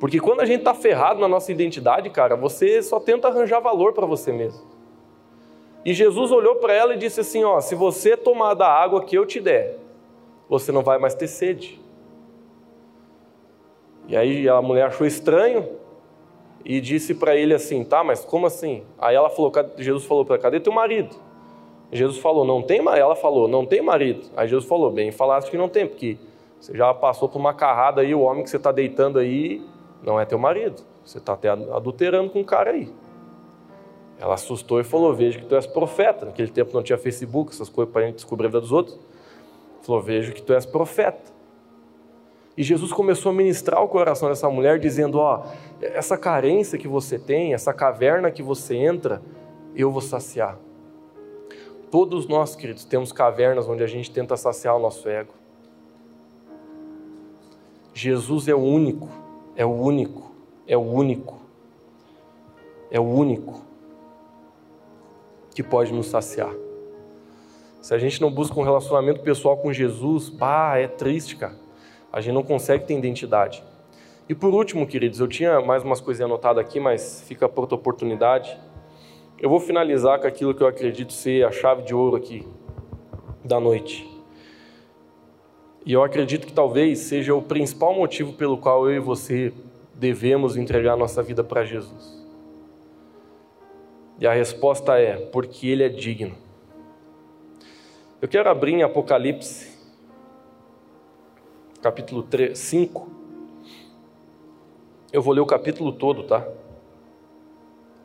[0.00, 3.92] Porque quando a gente está ferrado na nossa identidade, cara, você só tenta arranjar valor
[3.92, 4.64] para você mesmo.
[5.84, 9.16] E Jesus olhou para ela e disse assim: Ó, se você tomar da água que
[9.16, 9.78] eu te der,
[10.48, 11.80] você não vai mais ter sede.
[14.08, 15.68] E aí a mulher achou estranho
[16.64, 18.82] e disse para ele assim: Tá, mas como assim?
[18.98, 21.14] Aí ela falou: Jesus falou para Cadê teu marido?
[21.92, 23.04] Jesus falou: Não tem marido.
[23.04, 24.26] Ela falou: Não tem marido.
[24.36, 26.16] Aí Jesus falou: Bem, falaste que não tem, porque
[26.58, 29.62] você já passou por uma carrada aí, o homem que você está deitando aí
[30.04, 30.82] não é teu marido.
[31.04, 32.92] Você está até adulterando com um cara aí.
[34.18, 36.26] Ela assustou e falou: Vejo que tu és profeta.
[36.26, 38.98] Naquele tempo não tinha Facebook, essas coisas para a gente descobrir a vida dos outros.
[39.82, 41.32] Falou: Vejo que tu és profeta.
[42.56, 45.44] E Jesus começou a ministrar o coração dessa mulher, dizendo: Ó,
[45.80, 49.20] essa carência que você tem, essa caverna que você entra,
[49.74, 50.58] eu vou saciar.
[51.90, 55.32] Todos nós, queridos, temos cavernas onde a gente tenta saciar o nosso ego.
[57.92, 59.23] Jesus é o único
[59.56, 60.32] é o único,
[60.66, 61.40] é o único,
[62.90, 63.62] é o único
[65.54, 66.52] que pode nos saciar.
[67.80, 71.54] Se a gente não busca um relacionamento pessoal com Jesus, pá, é triste, cara.
[72.12, 73.62] A gente não consegue ter identidade.
[74.28, 77.76] E por último, queridos, eu tinha mais umas coisinhas anotadas aqui, mas fica por outra
[77.76, 78.58] oportunidade.
[79.38, 82.48] Eu vou finalizar com aquilo que eu acredito ser a chave de ouro aqui
[83.44, 84.13] da noite.
[85.84, 89.52] E eu acredito que talvez seja o principal motivo pelo qual eu e você
[89.94, 92.24] devemos entregar nossa vida para Jesus.
[94.18, 96.34] E a resposta é: porque Ele é digno.
[98.22, 99.76] Eu quero abrir em Apocalipse,
[101.82, 103.10] capítulo 3, 5.
[105.12, 106.48] Eu vou ler o capítulo todo, tá?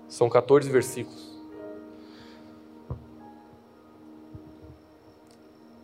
[0.10, 1.30] São 14 versículos.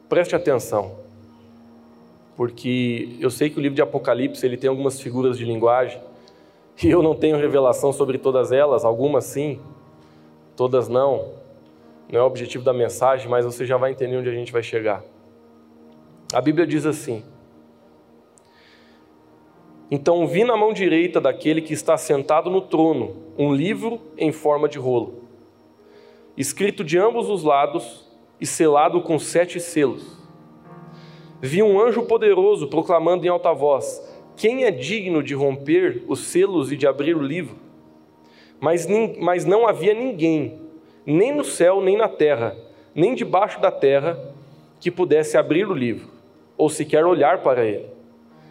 [0.09, 1.04] Preste atenção,
[2.35, 6.01] porque eu sei que o livro de Apocalipse ele tem algumas figuras de linguagem
[6.83, 9.59] e eu não tenho revelação sobre todas elas, algumas sim,
[10.55, 11.45] todas não
[12.11, 14.61] não é o objetivo da mensagem, mas você já vai entender onde a gente vai
[14.61, 15.03] chegar.
[16.31, 17.23] A Bíblia diz assim:
[19.89, 24.69] Então vi na mão direita daquele que está sentado no trono um livro em forma
[24.69, 25.23] de rolo,
[26.37, 28.05] escrito de ambos os lados
[28.39, 30.14] e selado com sete selos.
[31.45, 34.03] Vi um anjo poderoso proclamando em alta voz:
[34.35, 37.55] Quem é digno de romper os selos e de abrir o livro?
[38.59, 38.87] Mas,
[39.19, 40.59] mas não havia ninguém
[41.05, 42.57] nem no céu, nem na terra,
[42.95, 44.33] nem debaixo da terra,
[44.79, 46.09] que pudesse abrir o livro,
[46.57, 47.85] ou sequer olhar para ele.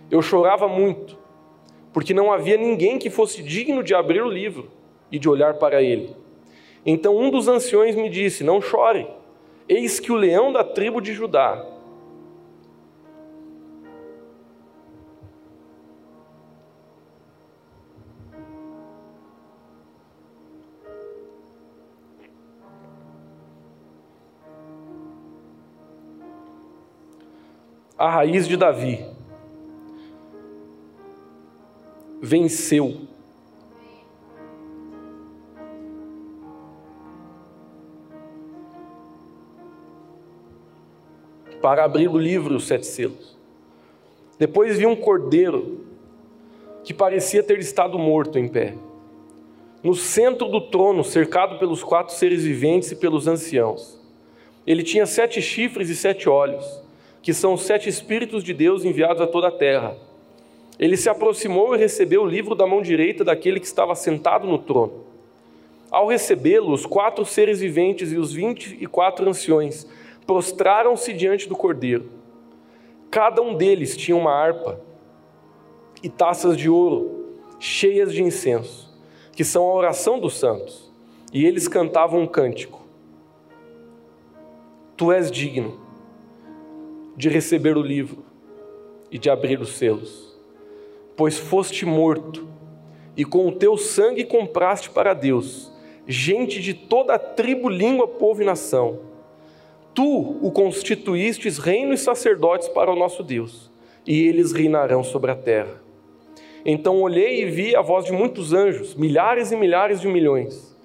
[0.08, 1.18] Eu chorava muito,
[1.92, 4.70] porque não havia ninguém que fosse digno de abrir o livro
[5.10, 6.14] e de olhar para ele.
[6.86, 9.08] Então um dos anciões me disse: Não chore,
[9.68, 11.73] eis que o leão da tribo de Judá,
[27.98, 29.04] a raiz de Davi,
[32.20, 33.02] venceu.
[41.62, 43.38] Para abrir o livro, os sete selos.
[44.38, 45.86] Depois vi um cordeiro
[46.82, 48.74] que parecia ter estado morto em pé.
[49.82, 53.98] No centro do trono, cercado pelos quatro seres viventes e pelos anciãos.
[54.66, 56.83] Ele tinha sete chifres e sete olhos
[57.24, 59.96] que são os sete Espíritos de Deus enviados a toda a terra.
[60.78, 64.58] Ele se aproximou e recebeu o livro da mão direita daquele que estava sentado no
[64.58, 65.06] trono.
[65.90, 69.86] Ao recebê-lo, os quatro seres viventes e os vinte e quatro anciões
[70.26, 72.10] prostraram-se diante do cordeiro.
[73.10, 74.78] Cada um deles tinha uma harpa
[76.02, 77.24] e taças de ouro
[77.58, 78.94] cheias de incenso,
[79.32, 80.92] que são a oração dos santos,
[81.32, 82.86] e eles cantavam um cântico:
[84.94, 85.83] Tu és digno
[87.16, 88.24] de receber o livro
[89.10, 90.36] e de abrir os selos,
[91.16, 92.48] pois foste morto
[93.16, 95.72] e com o teu sangue compraste para Deus
[96.06, 99.00] gente de toda a tribo, língua, povo e nação.
[99.94, 103.70] Tu o constituístes reino e sacerdotes para o nosso Deus,
[104.06, 105.80] e eles reinarão sobre a terra.
[106.66, 110.76] Então olhei e vi a voz de muitos anjos, milhares e milhares de milhões.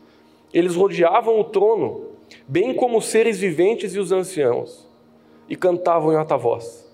[0.54, 2.12] Eles rodeavam o trono,
[2.48, 4.89] bem como os seres viventes e os anciãos
[5.50, 6.88] e cantavam em alta voz.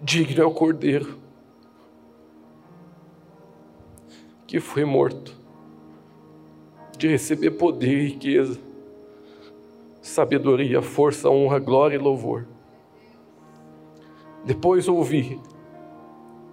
[0.00, 1.18] Digno é o cordeiro
[4.46, 5.38] que foi morto
[6.98, 8.60] de receber poder e riqueza,
[10.02, 12.46] sabedoria, força, honra, glória e louvor.
[14.44, 15.40] Depois ouvi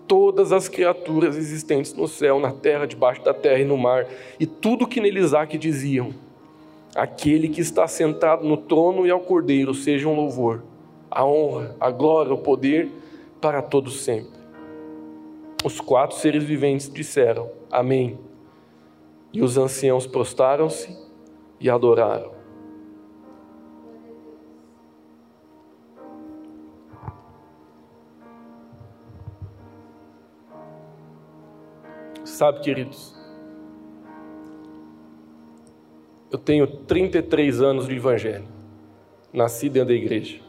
[0.07, 4.07] todas as criaturas existentes no céu, na terra, debaixo da terra e no mar,
[4.39, 6.13] e tudo que neles há que diziam:
[6.97, 10.63] aquele que está sentado no trono e ao Cordeiro seja um louvor,
[11.11, 12.89] a honra, a glória, o poder
[13.39, 14.37] para todos sempre.
[15.63, 18.17] Os quatro seres viventes disseram: Amém.
[19.31, 20.97] E os anciãos prostaram-se
[21.59, 22.31] e adoraram.
[32.23, 33.16] Sabe, queridos,
[36.29, 38.45] Eu tenho 33 anos de evangelho.
[39.31, 40.41] Nasci dentro da igreja.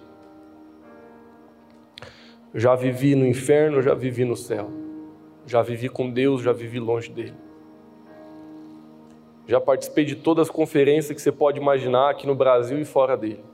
[2.53, 4.69] Já vivi no inferno, já vivi no céu.
[5.47, 7.35] Já vivi com Deus, já vivi longe dele.
[9.47, 13.17] Já participei de todas as conferências que você pode imaginar aqui no Brasil e fora
[13.17, 13.45] dele.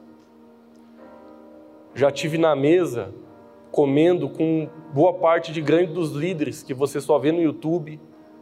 [1.95, 3.12] Já tive na mesa
[3.70, 8.01] comendo com boa parte de grande dos líderes que você só vê no YouTube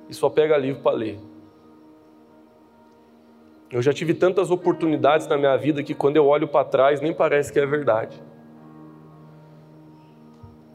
[0.09, 1.32] e só pega livro para ler.
[3.73, 7.15] Eu já tive tantas oportunidades na minha vida que quando eu olho para trás nem
[7.15, 8.23] parece que é verdade.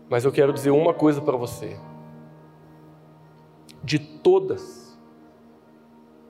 [0.09, 1.77] Mas eu quero dizer uma coisa para você.
[3.83, 4.97] De todas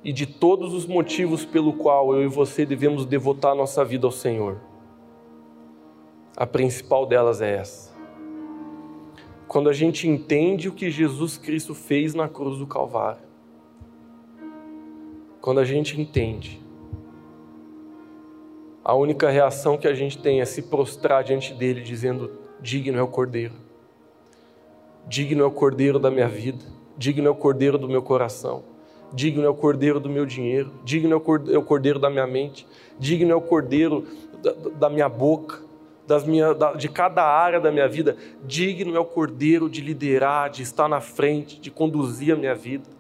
[0.04, 4.12] e de todos os motivos pelo qual eu e você devemos devotar nossa vida ao
[4.12, 4.60] Senhor,
[6.36, 7.96] a principal delas é essa.
[9.48, 13.27] Quando a gente entende o que Jesus Cristo fez na cruz do Calvário,
[15.48, 16.60] quando a gente entende,
[18.84, 23.02] a única reação que a gente tem é se prostrar diante dele, dizendo: Digno é
[23.02, 23.54] o Cordeiro,
[25.08, 26.66] digno é o Cordeiro da minha vida,
[26.98, 28.62] digno é o Cordeiro do meu coração,
[29.14, 32.68] digno é o Cordeiro do meu dinheiro, digno é o Cordeiro da minha mente,
[33.00, 34.06] digno é o Cordeiro
[34.44, 35.62] da, da minha boca,
[36.06, 38.18] das minha, da, de cada área da minha vida.
[38.44, 42.97] Digno é o Cordeiro de liderar, de estar na frente, de conduzir a minha vida.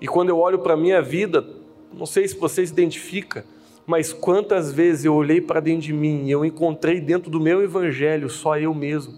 [0.00, 1.46] E quando eu olho para a minha vida,
[1.92, 3.44] não sei se você se identifica,
[3.86, 7.62] mas quantas vezes eu olhei para dentro de mim e eu encontrei dentro do meu
[7.62, 9.14] evangelho só eu mesmo.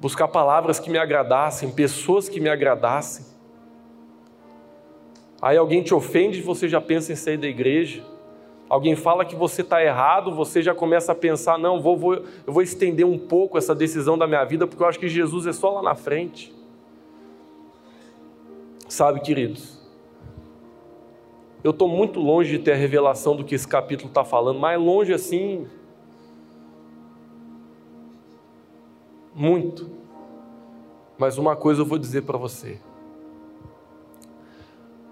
[0.00, 3.26] Buscar palavras que me agradassem, pessoas que me agradassem.
[5.42, 8.02] Aí alguém te ofende e você já pensa em sair da igreja.
[8.68, 12.52] Alguém fala que você está errado, você já começa a pensar: não, vou, vou, eu
[12.52, 15.52] vou estender um pouco essa decisão da minha vida, porque eu acho que Jesus é
[15.52, 16.54] só lá na frente.
[18.90, 19.78] Sabe, queridos,
[21.62, 24.80] eu estou muito longe de ter a revelação do que esse capítulo está falando, mas
[24.80, 25.68] longe assim.
[29.32, 29.88] Muito.
[31.16, 32.80] Mas uma coisa eu vou dizer para você.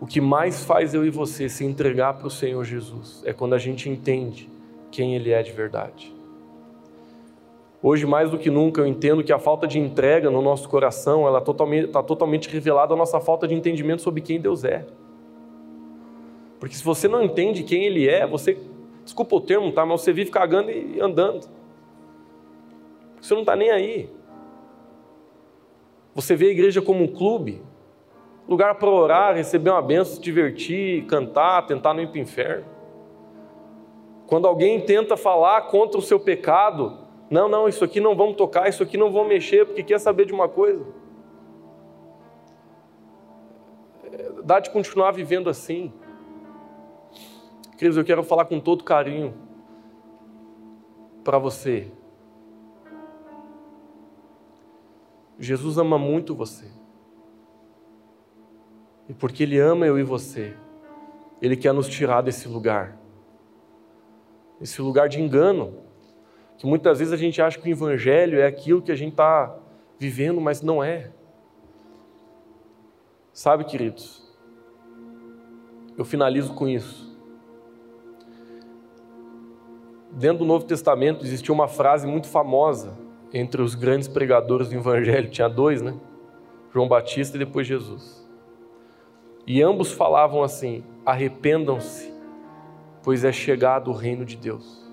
[0.01, 3.55] O que mais faz eu e você se entregar para o Senhor Jesus é quando
[3.55, 4.51] a gente entende
[4.91, 6.18] quem Ele é de verdade.
[7.81, 11.27] Hoje, mais do que nunca, eu entendo que a falta de entrega no nosso coração
[11.27, 14.85] ela está totalmente, revelada a nossa falta de entendimento sobre quem Deus é.
[16.59, 18.59] Porque se você não entende quem Ele é, você,
[19.05, 19.87] desculpa o termo, tá?
[19.87, 21.49] Mas você vive cagando e andando.
[23.21, 24.11] Você não está nem aí.
[26.17, 27.63] Você vê a igreja como um clube,
[28.49, 32.65] lugar para orar, receber uma benção, se divertir, cantar, tentar não ir para o inferno.
[34.27, 38.69] Quando alguém tenta falar contra o seu pecado, não, não, isso aqui não vamos tocar,
[38.69, 40.85] isso aqui não vamos mexer, porque quer saber de uma coisa.
[44.45, 45.93] Dá de continuar vivendo assim.
[47.77, 49.35] Queridos, eu quero falar com todo carinho
[51.23, 51.93] para você.
[55.39, 56.67] Jesus ama muito você.
[59.09, 60.57] E porque Ele ama eu e você,
[61.41, 62.99] Ele quer nos tirar desse lugar.
[64.61, 65.88] Esse lugar de engano,
[66.59, 69.57] que muitas vezes a gente acha que o Evangelho é aquilo que a gente está
[69.97, 71.13] vivendo, mas não é.
[73.33, 74.21] Sabe, queridos,
[75.97, 77.17] eu finalizo com isso.
[80.11, 82.99] Dentro do Novo Testamento existia uma frase muito famosa
[83.33, 85.95] entre os grandes pregadores do Evangelho, tinha dois, né?
[86.75, 88.29] João Batista e depois Jesus.
[89.47, 92.13] E ambos falavam assim: arrependam-se,
[93.05, 94.88] pois é chegado o reino de Deus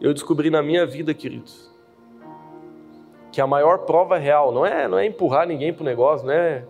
[0.00, 1.70] eu descobri na minha vida, queridos,
[3.32, 6.34] que a maior prova real não é, não é empurrar ninguém para o negócio, não
[6.34, 6.64] é.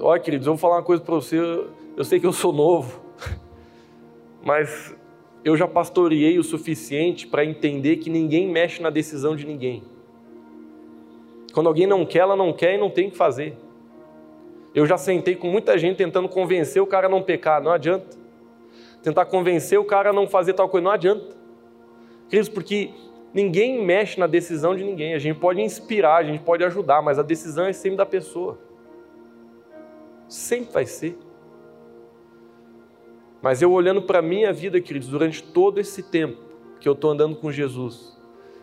[0.00, 1.38] Olha, queridos, eu vou falar uma coisa para você.
[1.96, 3.00] Eu sei que eu sou novo,
[4.44, 4.96] mas
[5.44, 9.82] eu já pastoreei o suficiente para entender que ninguém mexe na decisão de ninguém.
[11.52, 13.56] Quando alguém não quer, ela não quer e não tem o que fazer.
[14.74, 18.16] Eu já sentei com muita gente tentando convencer o cara a não pecar, não adianta.
[19.02, 21.43] Tentar convencer o cara a não fazer tal coisa, não adianta.
[22.34, 22.90] Queridos, porque
[23.32, 25.14] ninguém mexe na decisão de ninguém.
[25.14, 28.58] A gente pode inspirar, a gente pode ajudar, mas a decisão é sempre da pessoa.
[30.26, 31.16] Sempre vai ser.
[33.40, 36.42] Mas eu olhando para a minha vida, queridos, durante todo esse tempo
[36.80, 38.18] que eu estou andando com Jesus,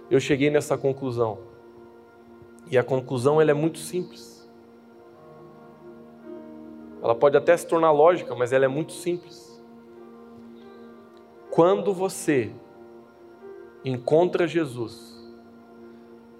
[0.09, 1.39] eu cheguei nessa conclusão.
[2.69, 4.51] E a conclusão ela é muito simples.
[7.01, 9.63] Ela pode até se tornar lógica, mas ela é muito simples.
[11.49, 12.51] Quando você
[13.84, 15.11] encontra Jesus,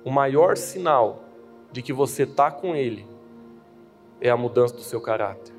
[0.04, 1.24] o maior sinal
[1.72, 3.06] de que você está com Ele
[4.20, 5.54] é a mudança do seu caráter,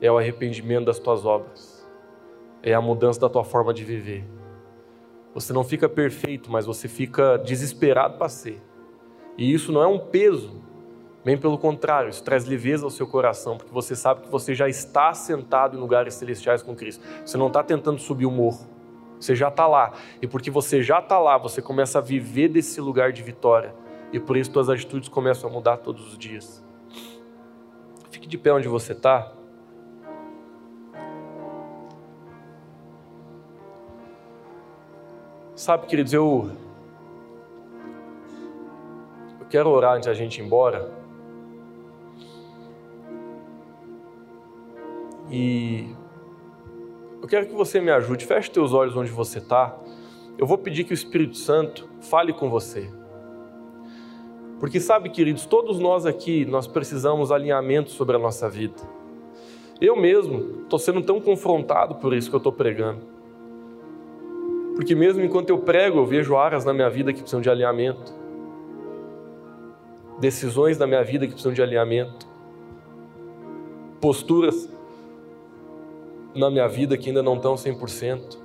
[0.00, 1.86] é o arrependimento das tuas obras,
[2.62, 4.24] é a mudança da tua forma de viver.
[5.34, 8.62] Você não fica perfeito, mas você fica desesperado para ser.
[9.36, 10.62] E isso não é um peso,
[11.22, 14.66] bem pelo contrário, isso traz leveza ao seu coração, porque você sabe que você já
[14.66, 17.04] está sentado em lugares celestiais com Cristo.
[17.24, 18.75] Você não está tentando subir o morro.
[19.18, 19.92] Você já está lá.
[20.20, 23.74] E porque você já está lá, você começa a viver desse lugar de vitória.
[24.12, 26.64] E por isso suas atitudes começam a mudar todos os dias.
[28.10, 29.32] Fique de pé onde você está.
[35.54, 36.50] Sabe, queridos, eu,
[39.40, 40.92] eu quero orar antes da gente ir embora.
[45.30, 45.94] E
[47.26, 48.24] eu quero que você me ajude.
[48.24, 49.76] Feche teus olhos onde você está.
[50.38, 52.88] Eu vou pedir que o Espírito Santo fale com você.
[54.60, 58.80] Porque sabe, queridos, todos nós aqui, nós precisamos alinhamento sobre a nossa vida.
[59.80, 63.00] Eu mesmo estou sendo tão confrontado por isso que eu estou pregando.
[64.76, 68.14] Porque mesmo enquanto eu prego, eu vejo áreas na minha vida que precisam de alinhamento.
[70.20, 72.24] Decisões na minha vida que precisam de alinhamento.
[74.00, 74.75] Posturas
[76.36, 78.38] na minha vida que ainda não estão 100%.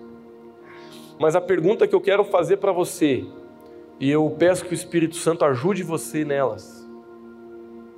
[1.20, 3.26] Mas a pergunta que eu quero fazer para você,
[4.00, 6.88] e eu peço que o Espírito Santo ajude você nelas,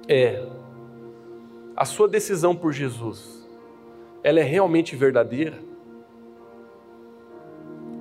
[0.07, 0.45] é:
[1.75, 3.47] a sua decisão por Jesus,
[4.23, 5.57] ela é realmente verdadeira?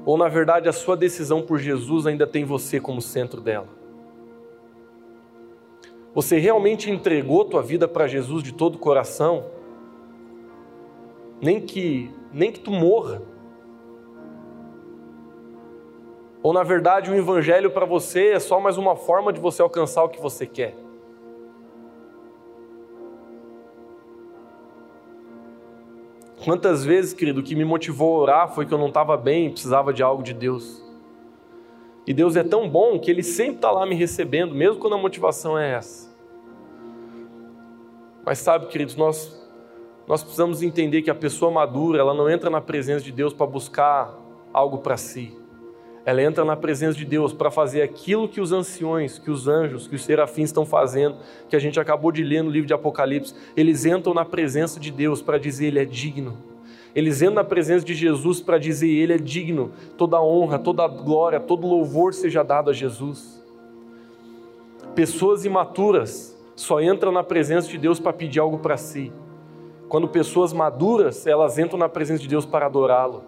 [0.04, 3.68] Ou na verdade a sua decisão por Jesus ainda tem você como centro dela?
[6.14, 9.46] Você realmente entregou tua vida para Jesus de todo o coração?
[11.42, 13.20] Nem que nem que tu morra.
[16.42, 20.04] Ou na verdade o evangelho para você é só mais uma forma de você alcançar
[20.04, 20.74] o que você quer?
[26.44, 29.46] Quantas vezes, querido, o que me motivou a orar foi que eu não estava bem
[29.46, 30.82] e precisava de algo de Deus.
[32.04, 34.98] E Deus é tão bom que Ele sempre está lá me recebendo, mesmo quando a
[34.98, 36.12] motivação é essa.
[38.24, 39.41] Mas sabe, queridos, nós,
[40.06, 43.46] nós precisamos entender que a pessoa madura, ela não entra na presença de Deus para
[43.46, 44.14] buscar
[44.52, 45.36] algo para si.
[46.04, 49.86] Ela entra na presença de Deus para fazer aquilo que os anciões, que os anjos,
[49.86, 51.16] que os serafins estão fazendo,
[51.48, 53.34] que a gente acabou de ler no livro de Apocalipse.
[53.56, 56.36] Eles entram na presença de Deus para dizer Ele é digno.
[56.94, 59.70] Eles entram na presença de Jesus para dizer Ele é digno.
[59.96, 63.40] Toda honra, toda glória, todo louvor seja dado a Jesus.
[64.96, 69.12] Pessoas imaturas só entram na presença de Deus para pedir algo para si.
[69.92, 73.24] Quando pessoas maduras, elas entram na presença de Deus para adorá-lo.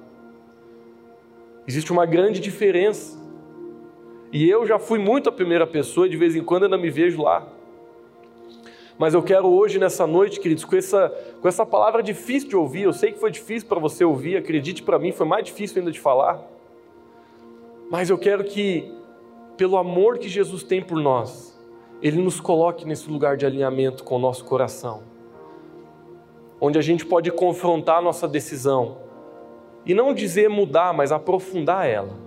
[1.68, 3.18] Existe uma grande diferença.
[4.32, 7.20] E eu já fui muito a primeira pessoa, de vez em quando ainda me vejo
[7.20, 7.46] lá.
[8.96, 12.84] Mas eu quero hoje, nessa noite, queridos, com essa, com essa palavra difícil de ouvir,
[12.84, 15.92] eu sei que foi difícil para você ouvir, acredite para mim, foi mais difícil ainda
[15.92, 16.42] de falar.
[17.90, 18.90] Mas eu quero que,
[19.58, 21.60] pelo amor que Jesus tem por nós,
[22.00, 25.12] Ele nos coloque nesse lugar de alinhamento com o nosso coração,
[26.60, 28.98] onde a gente pode confrontar a nossa decisão
[29.86, 32.24] e não dizer mudar, mas aprofundar ela.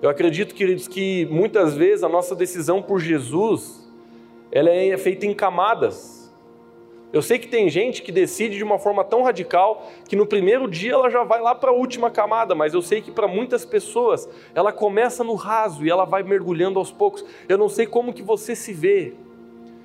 [0.00, 3.88] Eu acredito, queridos, que muitas vezes a nossa decisão por Jesus,
[4.50, 6.22] ela é feita em camadas.
[7.12, 10.68] Eu sei que tem gente que decide de uma forma tão radical que no primeiro
[10.68, 13.64] dia ela já vai lá para a última camada, mas eu sei que para muitas
[13.66, 17.24] pessoas ela começa no raso e ela vai mergulhando aos poucos.
[17.48, 19.12] Eu não sei como que você se vê.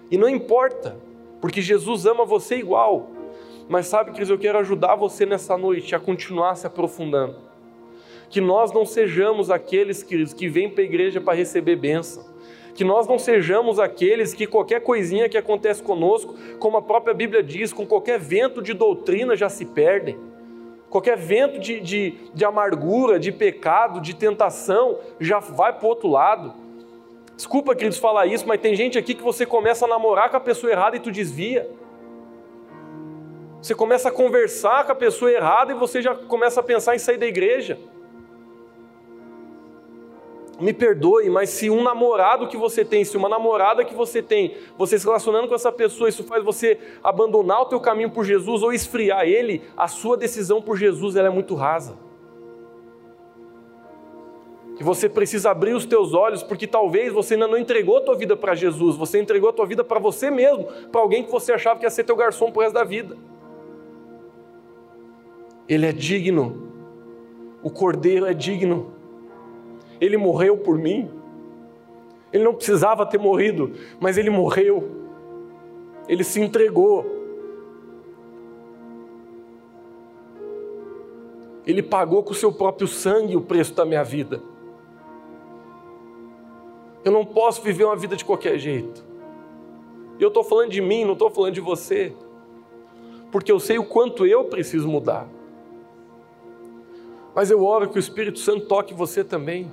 [0.10, 0.98] E não importa,
[1.42, 3.12] porque Jesus ama você igual.
[3.70, 7.36] Mas sabe, Cris, eu quero ajudar você nessa noite a continuar se aprofundando.
[8.30, 12.26] Que nós não sejamos aqueles, queridos, que vêm para a igreja para receber bênção.
[12.74, 17.42] Que nós não sejamos aqueles que qualquer coisinha que acontece conosco, como a própria Bíblia
[17.44, 20.18] diz, com qualquer vento de doutrina já se perdem.
[20.90, 26.08] Qualquer vento de, de, de amargura, de pecado, de tentação, já vai para o outro
[26.08, 26.54] lado.
[27.38, 30.40] Desculpa, queridos, falar isso, mas tem gente aqui que você começa a namorar com a
[30.40, 31.70] pessoa errada e tu desvia.
[33.62, 37.00] Você começa a conversar com a pessoa errada e você já começa a pensar em
[37.00, 37.78] sair da igreja.
[40.60, 44.58] Me perdoe, mas se um namorado que você tem, se uma namorada que você tem,
[44.76, 48.64] você se relacionando com essa pessoa, isso faz você abandonar o teu caminho por Jesus
[48.64, 52.07] ou esfriar ele, a sua decisão por Jesus ela é muito rasa.
[54.78, 58.16] Que você precisa abrir os teus olhos, porque talvez você ainda não entregou a tua
[58.16, 61.52] vida para Jesus, você entregou a tua vida para você mesmo, para alguém que você
[61.52, 63.18] achava que ia ser teu garçom pro resto da vida.
[65.68, 66.72] Ele é digno.
[67.62, 68.94] O Cordeiro é digno.
[70.00, 71.10] Ele morreu por mim.
[72.32, 74.90] Ele não precisava ter morrido, mas ele morreu.
[76.08, 77.06] Ele se entregou.
[81.66, 84.42] Ele pagou com o seu próprio sangue o preço da minha vida.
[87.08, 89.02] Eu não posso viver uma vida de qualquer jeito.
[90.20, 92.12] E eu estou falando de mim, não estou falando de você.
[93.32, 95.26] Porque eu sei o quanto eu preciso mudar.
[97.34, 99.72] Mas eu oro que o Espírito Santo toque você também.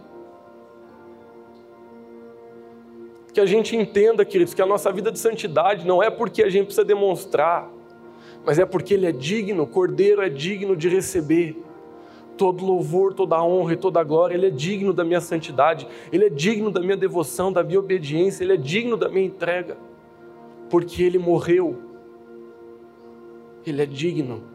[3.33, 6.49] Que a gente entenda, queridos, que a nossa vida de santidade não é porque a
[6.49, 7.69] gente precisa demonstrar,
[8.45, 11.61] mas é porque Ele é digno, o Cordeiro é digno de receber
[12.37, 14.35] todo louvor, toda honra e toda glória.
[14.35, 18.45] Ele é digno da minha santidade, Ele é digno da minha devoção, da minha obediência,
[18.45, 19.77] Ele é digno da minha entrega,
[20.71, 21.79] porque Ele morreu.
[23.67, 24.54] Ele é digno